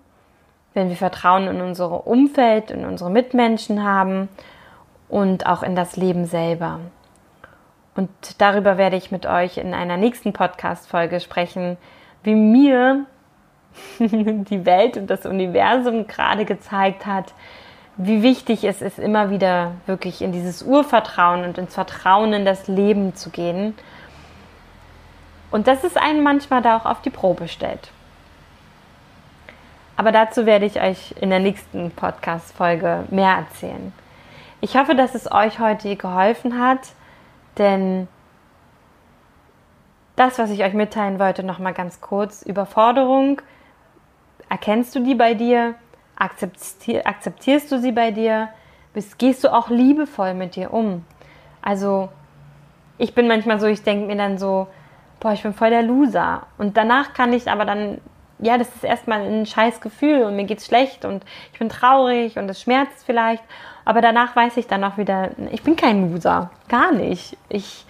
wenn 0.75 0.89
wir 0.89 0.97
Vertrauen 0.97 1.49
in 1.49 1.61
unser 1.61 2.07
Umfeld, 2.07 2.71
in 2.71 2.85
unsere 2.85 3.11
Mitmenschen 3.11 3.85
haben 3.85 4.29
und 5.09 5.47
auch 5.47 5.63
in 5.63 5.77
das 5.77 5.97
Leben 5.97 6.27
selber. 6.27 6.81
Und 7.95 8.09
darüber 8.39 8.79
werde 8.79 8.97
ich 8.97 9.11
mit 9.11 9.27
euch 9.27 9.59
in 9.59 9.75
einer 9.75 9.99
nächsten 9.99 10.33
Podcast-Folge 10.33 11.21
sprechen, 11.21 11.77
wie 12.23 12.35
mir 12.35 13.05
die 13.99 14.65
Welt 14.65 14.97
und 14.97 15.09
das 15.09 15.27
Universum 15.27 16.07
gerade 16.07 16.45
gezeigt 16.45 17.05
hat, 17.05 17.35
wie 17.97 18.23
wichtig 18.23 18.65
es 18.65 18.81
ist, 18.81 18.99
immer 18.99 19.31
wieder 19.31 19.73
wirklich 19.87 20.23
in 20.23 20.33
dieses 20.33 20.63
Urvertrauen 20.63 21.45
und 21.45 21.59
ins 21.59 21.75
Vertrauen 21.75 22.33
in 22.33 22.45
das 22.45 22.69
Leben 22.69 23.15
zu 23.15 23.31
gehen. 23.31 23.75
Und 25.51 25.67
dass 25.67 25.85
es 25.85 25.97
einen 25.97 26.23
manchmal 26.23 26.63
da 26.63 26.77
auch 26.77 26.87
auf 26.87 27.03
die 27.03 27.11
Probe 27.11 27.49
stellt. 27.49 27.91
Aber 29.97 30.11
dazu 30.11 30.47
werde 30.47 30.65
ich 30.65 30.81
euch 30.81 31.15
in 31.21 31.29
der 31.29 31.39
nächsten 31.39 31.91
Podcast-Folge 31.91 33.05
mehr 33.11 33.37
erzählen. 33.37 33.93
Ich 34.61 34.77
hoffe, 34.77 34.95
dass 34.95 35.15
es 35.15 35.31
euch 35.31 35.59
heute 35.59 35.95
geholfen 35.97 36.59
hat, 36.59 36.81
denn 37.59 38.09
das, 40.17 40.39
was 40.39 40.51
ich 40.51 40.65
euch 40.65 40.73
mitteilen 40.73 41.19
wollte, 41.19 41.43
nochmal 41.43 41.75
ganz 41.75 42.01
kurz. 42.01 42.43
Überforderung, 42.43 43.43
erkennst 44.49 44.95
du 44.95 45.01
die 45.01 45.15
bei 45.15 45.35
dir? 45.35 45.75
Akzeptier, 46.23 47.05
akzeptierst 47.05 47.73
du 47.73 47.81
sie 47.81 47.91
bei 47.91 48.13
dir? 48.13 48.49
Bist, 48.95 49.19
gehst 49.19 49.43
du 49.43 49.53
auch 49.53 49.71
liebevoll 49.71 50.35
mit 50.35 50.55
dir 50.55 50.73
um? 50.73 51.05
Also, 51.63 52.11
ich 52.97 53.13
bin 53.13 53.27
manchmal 53.27 53.59
so, 53.59 53.67
ich 53.67 53.83
denke 53.83 54.07
mir 54.07 54.15
dann 54.17 54.39
so, 54.39 54.69
boah, 55.19 55.33
ich 55.33 55.43
bin 55.43 55.53
voll 55.53 55.71
der 55.71 55.83
Loser. 55.83 56.47
Und 56.59 56.77
danach 56.77 57.13
kann 57.13 57.33
ich 57.33 57.51
aber 57.51 57.65
dann, 57.65 57.99
ja, 58.39 58.57
das 58.57 58.69
ist 58.69 58.85
erstmal 58.85 59.23
ein 59.23 59.47
scheiß 59.47 59.81
Gefühl 59.81 60.23
und 60.23 60.37
mir 60.37 60.45
geht's 60.45 60.67
schlecht 60.67 61.05
und 61.05 61.25
ich 61.53 61.59
bin 61.59 61.69
traurig 61.69 62.39
und 62.39 62.49
es 62.49 62.63
schmerzt 62.63 63.05
vielleicht. 63.05 63.43
Aber 63.85 64.01
danach 64.01 64.37
weiß 64.37 64.59
ich 64.59 64.69
dann 64.69 64.85
auch 64.85 64.99
wieder, 64.99 65.31
ich 65.51 65.65
bin 65.65 65.75
kein 65.75 66.13
Loser. 66.13 66.51
Gar 66.69 66.93
nicht. 66.93 67.37
Ich 67.49 67.85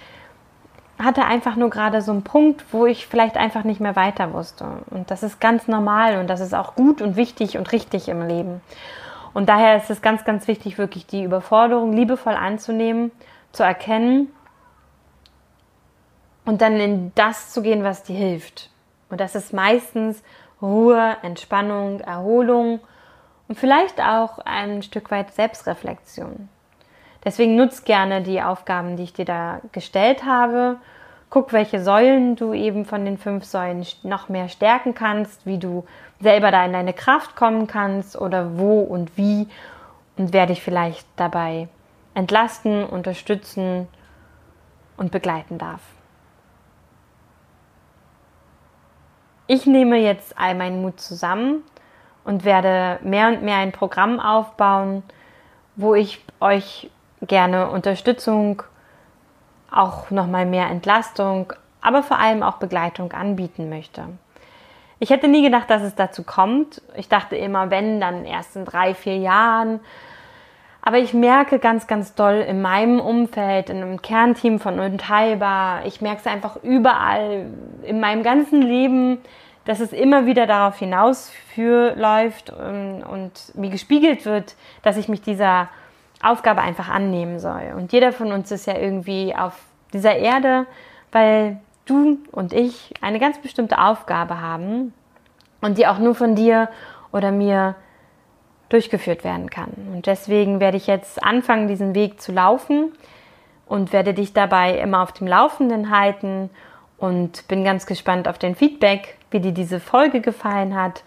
hatte 0.98 1.24
einfach 1.24 1.57
nur 1.57 1.70
gerade 1.70 2.02
so 2.02 2.12
einen 2.12 2.22
Punkt, 2.22 2.64
wo 2.72 2.87
ich 2.87 3.07
vielleicht 3.07 3.37
einfach 3.37 3.64
nicht 3.64 3.81
mehr 3.81 3.96
weiter 3.96 4.33
wusste. 4.33 4.66
Und 4.90 5.11
das 5.11 5.22
ist 5.22 5.40
ganz 5.40 5.68
normal 5.68 6.18
und 6.18 6.28
das 6.28 6.40
ist 6.40 6.55
auch 6.55 6.74
gut 6.74 7.02
und 7.02 7.16
wichtig 7.16 7.59
und 7.59 7.72
richtig 7.72 8.09
im 8.09 8.26
Leben. 8.26 8.61
Und 9.35 9.48
daher 9.48 9.76
ist 9.76 9.90
es 9.90 10.02
ganz, 10.02 10.24
ganz 10.24 10.46
wichtig, 10.46 10.78
wirklich 10.78 11.07
die 11.07 11.24
Überforderung 11.24 11.92
liebevoll 11.92 12.35
anzunehmen, 12.35 13.11
zu 13.52 13.62
erkennen 13.62 14.28
und 16.44 16.61
dann 16.61 16.78
in 16.78 17.12
das 17.14 17.52
zu 17.52 17.62
gehen, 17.62 17.85
was 17.85 18.02
dir 18.02 18.16
hilft. 18.16 18.70
Und 19.09 19.20
das 19.20 19.35
ist 19.35 19.52
meistens 19.52 20.22
Ruhe, 20.61 21.16
Entspannung, 21.22 22.00
Erholung 22.00 22.81
und 23.48 23.59
vielleicht 23.59 24.00
auch 24.00 24.38
ein 24.38 24.83
Stück 24.83 25.11
weit 25.11 25.33
Selbstreflexion. 25.33 26.48
Deswegen 27.24 27.56
nutz 27.56 27.85
gerne 27.85 28.22
die 28.22 28.42
Aufgaben, 28.42 28.96
die 28.96 29.04
ich 29.04 29.12
dir 29.12 29.24
da 29.24 29.61
gestellt 29.72 30.24
habe. 30.24 30.78
Guck, 31.30 31.52
welche 31.52 31.82
Säulen 31.82 32.37
du 32.37 32.52
eben 32.52 32.85
von 32.85 33.04
den 33.04 33.16
fünf 33.16 33.44
Säulen 33.44 33.87
noch 34.02 34.28
mehr 34.28 34.48
stärken 34.48 34.94
kannst, 34.94 35.46
wie 35.46 35.58
du 35.58 35.85
selber 36.20 36.50
da 36.50 36.64
in 36.64 36.72
deine 36.72 36.92
Kraft 36.92 37.37
kommen 37.37 37.66
kannst 37.66 38.20
oder 38.20 38.58
wo 38.58 38.80
und 38.80 39.16
wie 39.16 39.48
und 40.16 40.32
wer 40.32 40.46
dich 40.46 40.62
vielleicht 40.62 41.06
dabei 41.16 41.68
entlasten, 42.14 42.85
unterstützen 42.85 43.88
und 44.96 45.11
begleiten 45.11 45.58
darf. 45.58 45.80
Ich 49.46 49.66
nehme 49.66 49.98
jetzt 49.98 50.38
all 50.38 50.54
meinen 50.54 50.82
Mut 50.82 51.00
zusammen 51.00 51.62
und 52.24 52.44
werde 52.44 52.98
mehr 53.02 53.28
und 53.28 53.42
mehr 53.42 53.56
ein 53.56 53.72
Programm 53.72 54.20
aufbauen, 54.20 55.02
wo 55.76 55.94
ich 55.94 56.24
euch 56.40 56.90
gerne 57.26 57.70
Unterstützung, 57.70 58.62
auch 59.70 60.11
nochmal 60.11 60.46
mehr 60.46 60.68
Entlastung, 60.68 61.52
aber 61.80 62.02
vor 62.02 62.18
allem 62.18 62.42
auch 62.42 62.56
Begleitung 62.56 63.12
anbieten 63.12 63.68
möchte. 63.68 64.04
Ich 64.98 65.11
hätte 65.11 65.26
nie 65.26 65.42
gedacht, 65.42 65.68
dass 65.68 65.82
es 65.82 65.96
dazu 65.96 66.22
kommt. 66.22 66.80
Ich 66.96 67.08
dachte 67.08 67.35
immer, 67.37 67.70
wenn, 67.70 68.00
dann 68.00 68.24
erst 68.24 68.54
in 68.54 68.64
drei, 68.64 68.94
vier 68.94 69.16
Jahren. 69.16 69.80
Aber 70.80 70.98
ich 70.98 71.14
merke 71.14 71.58
ganz, 71.58 71.87
ganz 71.87 72.14
doll 72.14 72.44
in 72.46 72.62
meinem 72.62 73.00
Umfeld, 73.00 73.70
in 73.70 73.78
einem 73.78 74.02
Kernteam 74.02 74.58
von 74.58 74.80
Unteilbar, 74.80 75.87
ich 75.87 76.00
merke 76.00 76.20
es 76.20 76.26
einfach 76.26 76.56
überall 76.62 77.46
in 77.82 78.00
meinem 78.00 78.22
ganzen 78.24 78.62
Leben, 78.62 79.18
dass 79.64 79.78
es 79.78 79.92
immer 79.92 80.26
wieder 80.26 80.46
darauf 80.46 80.78
hinausläuft 80.78 82.52
ähm, 82.61 83.04
und 83.08 83.56
mir 83.56 83.70
gespiegelt 83.70 84.24
wird, 84.24 84.56
dass 84.82 84.96
ich 84.96 85.08
mich 85.08 85.22
dieser 85.22 85.68
Aufgabe 86.22 86.61
einfach 86.61 86.88
annehmen 86.88 87.38
soll. 87.38 87.72
Und 87.76 87.92
jeder 87.92 88.12
von 88.12 88.32
uns 88.32 88.50
ist 88.50 88.66
ja 88.66 88.78
irgendwie 88.78 89.35
auf 89.35 89.58
dieser 89.92 90.16
Erde, 90.16 90.66
weil 91.11 91.58
du 91.85 92.18
und 92.30 92.52
ich 92.52 92.94
eine 93.00 93.18
ganz 93.18 93.38
bestimmte 93.38 93.78
Aufgabe 93.78 94.40
haben 94.40 94.94
und 95.61 95.78
die 95.78 95.87
auch 95.87 95.98
nur 95.98 96.14
von 96.14 96.35
dir 96.35 96.68
oder 97.12 97.30
mir 97.32 97.74
durchgeführt 98.68 99.24
werden 99.24 99.50
kann. 99.50 99.70
Und 99.92 100.06
deswegen 100.06 100.61
werde 100.61 100.78
ich 100.78 100.87
jetzt 100.87 101.22
anfangen, 101.22 101.68
diesen 101.68 101.94
Weg 101.94 102.20
zu 102.20 102.32
laufen 102.32 102.92
und 103.66 103.92
werde 103.92 104.14
dich 104.14 104.32
dabei 104.32 104.78
immer 104.78 105.02
auf 105.02 105.12
dem 105.12 105.26
Laufenden 105.26 105.96
halten 105.96 106.50
und 106.96 107.46
bin 107.48 107.64
ganz 107.64 107.85
gespannt 107.85 108.28
auf 108.28 108.38
den 108.38 108.54
Feedback, 108.54 109.18
wie 109.30 109.40
dir 109.40 109.52
diese 109.52 109.80
Folge 109.80 110.20
gefallen 110.20 110.74
hat. 110.74 111.02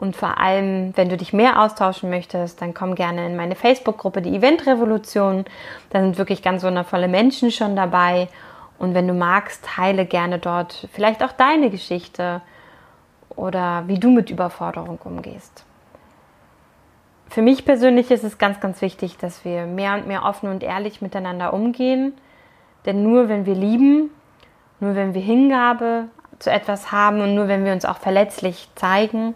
Und 0.00 0.16
vor 0.16 0.38
allem, 0.38 0.96
wenn 0.96 1.10
du 1.10 1.18
dich 1.18 1.34
mehr 1.34 1.60
austauschen 1.60 2.08
möchtest, 2.08 2.62
dann 2.62 2.72
komm 2.72 2.94
gerne 2.94 3.26
in 3.26 3.36
meine 3.36 3.54
Facebook-Gruppe, 3.54 4.22
die 4.22 4.34
Event 4.34 4.66
Revolution. 4.66 5.44
Da 5.90 6.00
sind 6.00 6.16
wirklich 6.16 6.42
ganz 6.42 6.62
wundervolle 6.64 7.06
Menschen 7.06 7.50
schon 7.50 7.76
dabei. 7.76 8.28
Und 8.78 8.94
wenn 8.94 9.06
du 9.06 9.12
magst, 9.12 9.62
teile 9.62 10.06
gerne 10.06 10.38
dort 10.38 10.88
vielleicht 10.94 11.22
auch 11.22 11.32
deine 11.32 11.68
Geschichte 11.68 12.40
oder 13.36 13.82
wie 13.88 13.98
du 13.98 14.08
mit 14.08 14.30
Überforderung 14.30 14.98
umgehst. 15.04 15.66
Für 17.28 17.42
mich 17.42 17.66
persönlich 17.66 18.10
ist 18.10 18.24
es 18.24 18.38
ganz, 18.38 18.58
ganz 18.58 18.80
wichtig, 18.80 19.18
dass 19.18 19.44
wir 19.44 19.66
mehr 19.66 19.92
und 19.92 20.06
mehr 20.06 20.24
offen 20.24 20.48
und 20.48 20.62
ehrlich 20.62 21.02
miteinander 21.02 21.52
umgehen. 21.52 22.14
Denn 22.86 23.02
nur 23.02 23.28
wenn 23.28 23.44
wir 23.44 23.54
lieben, 23.54 24.08
nur 24.80 24.94
wenn 24.94 25.12
wir 25.12 25.20
Hingabe 25.20 26.06
zu 26.38 26.50
etwas 26.50 26.90
haben 26.90 27.20
und 27.20 27.34
nur 27.34 27.48
wenn 27.48 27.66
wir 27.66 27.74
uns 27.74 27.84
auch 27.84 27.98
verletzlich 27.98 28.70
zeigen, 28.76 29.34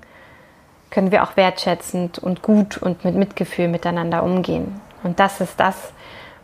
können 0.95 1.11
wir 1.11 1.25
auch 1.25 1.37
wertschätzend 1.37 2.21
und 2.21 2.41
gut 2.43 2.79
und 2.79 3.05
mit 3.05 3.17
Mitgefühl 3.17 3.67
miteinander 3.67 4.23
umgehen. 4.23 4.81
Und 5.03 5.19
das 5.19 5.41
ist 5.41 5.59
das, 5.59 5.93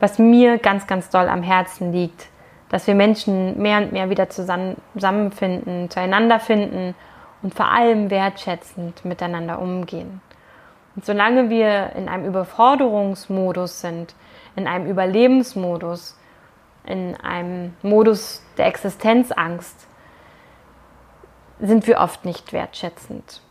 was 0.00 0.18
mir 0.18 0.58
ganz, 0.58 0.88
ganz 0.88 1.08
doll 1.08 1.28
am 1.28 1.44
Herzen 1.44 1.92
liegt, 1.92 2.26
dass 2.68 2.88
wir 2.88 2.96
Menschen 2.96 3.62
mehr 3.62 3.78
und 3.78 3.92
mehr 3.92 4.10
wieder 4.10 4.28
zusammenfinden, 4.28 5.88
zueinander 5.88 6.40
finden 6.40 6.96
und 7.42 7.54
vor 7.54 7.70
allem 7.70 8.10
wertschätzend 8.10 9.04
miteinander 9.04 9.60
umgehen. 9.60 10.20
Und 10.96 11.04
solange 11.04 11.48
wir 11.48 11.92
in 11.94 12.08
einem 12.08 12.24
Überforderungsmodus 12.26 13.80
sind, 13.80 14.16
in 14.56 14.66
einem 14.66 14.86
Überlebensmodus, 14.86 16.18
in 16.84 17.14
einem 17.20 17.76
Modus 17.82 18.44
der 18.58 18.66
Existenzangst, 18.66 19.86
sind 21.60 21.86
wir 21.86 21.98
oft 21.98 22.24
nicht 22.24 22.52
wertschätzend. 22.52 23.42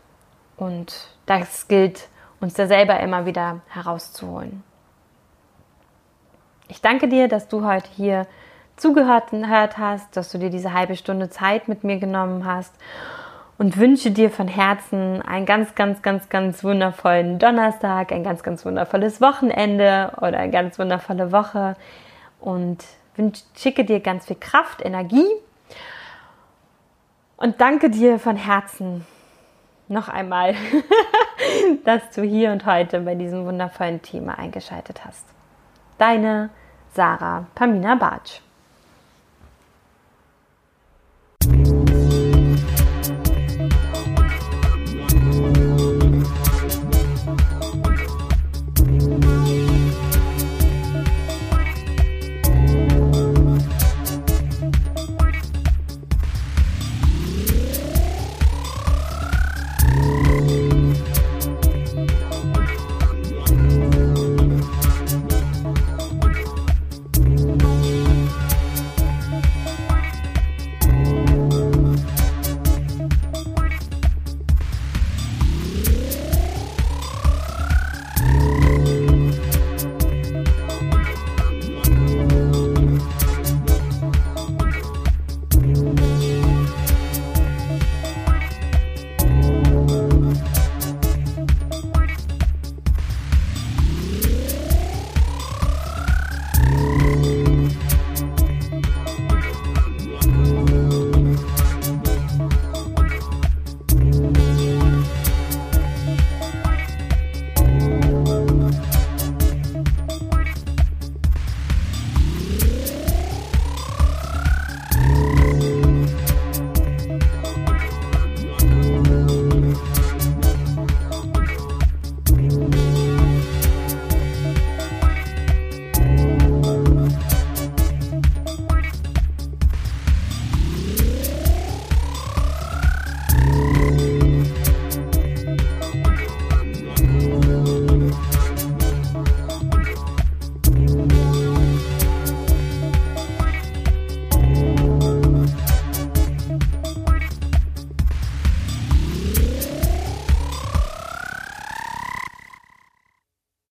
Und 0.60 1.08
das 1.24 1.68
gilt 1.68 2.08
uns 2.38 2.52
da 2.52 2.66
selber 2.66 3.00
immer 3.00 3.24
wieder 3.24 3.60
herauszuholen. 3.68 4.62
Ich 6.68 6.82
danke 6.82 7.08
dir, 7.08 7.28
dass 7.28 7.48
du 7.48 7.64
heute 7.64 7.88
hier 7.96 8.26
zugehört 8.76 9.32
hast, 9.78 10.14
dass 10.16 10.30
du 10.30 10.36
dir 10.36 10.50
diese 10.50 10.74
halbe 10.74 10.96
Stunde 10.96 11.30
Zeit 11.30 11.66
mit 11.66 11.82
mir 11.82 11.98
genommen 11.98 12.44
hast 12.44 12.74
und 13.56 13.78
wünsche 13.78 14.10
dir 14.10 14.30
von 14.30 14.48
Herzen 14.48 15.22
einen 15.22 15.46
ganz, 15.46 15.74
ganz, 15.74 16.02
ganz, 16.02 16.28
ganz 16.28 16.62
wundervollen 16.62 17.38
Donnerstag, 17.38 18.12
ein 18.12 18.22
ganz, 18.22 18.42
ganz 18.42 18.64
wundervolles 18.66 19.22
Wochenende 19.22 20.12
oder 20.18 20.38
eine 20.38 20.52
ganz 20.52 20.78
wundervolle 20.78 21.32
Woche 21.32 21.74
und 22.38 22.84
wünsche, 23.16 23.44
schicke 23.56 23.86
dir 23.86 24.00
ganz 24.00 24.26
viel 24.26 24.36
Kraft, 24.38 24.84
Energie 24.84 25.28
und 27.38 27.62
danke 27.62 27.88
dir 27.88 28.18
von 28.18 28.36
Herzen 28.36 29.06
noch 29.90 30.08
einmal, 30.08 30.54
dass 31.84 32.10
du 32.10 32.22
hier 32.22 32.52
und 32.52 32.64
heute 32.66 33.00
bei 33.00 33.14
diesem 33.14 33.44
wundervollen 33.44 34.00
Thema 34.02 34.38
eingeschaltet 34.38 35.04
hast. 35.04 35.24
Deine 35.98 36.50
Sarah 36.92 37.46
Pamina 37.54 37.94
Bartsch. 37.96 38.40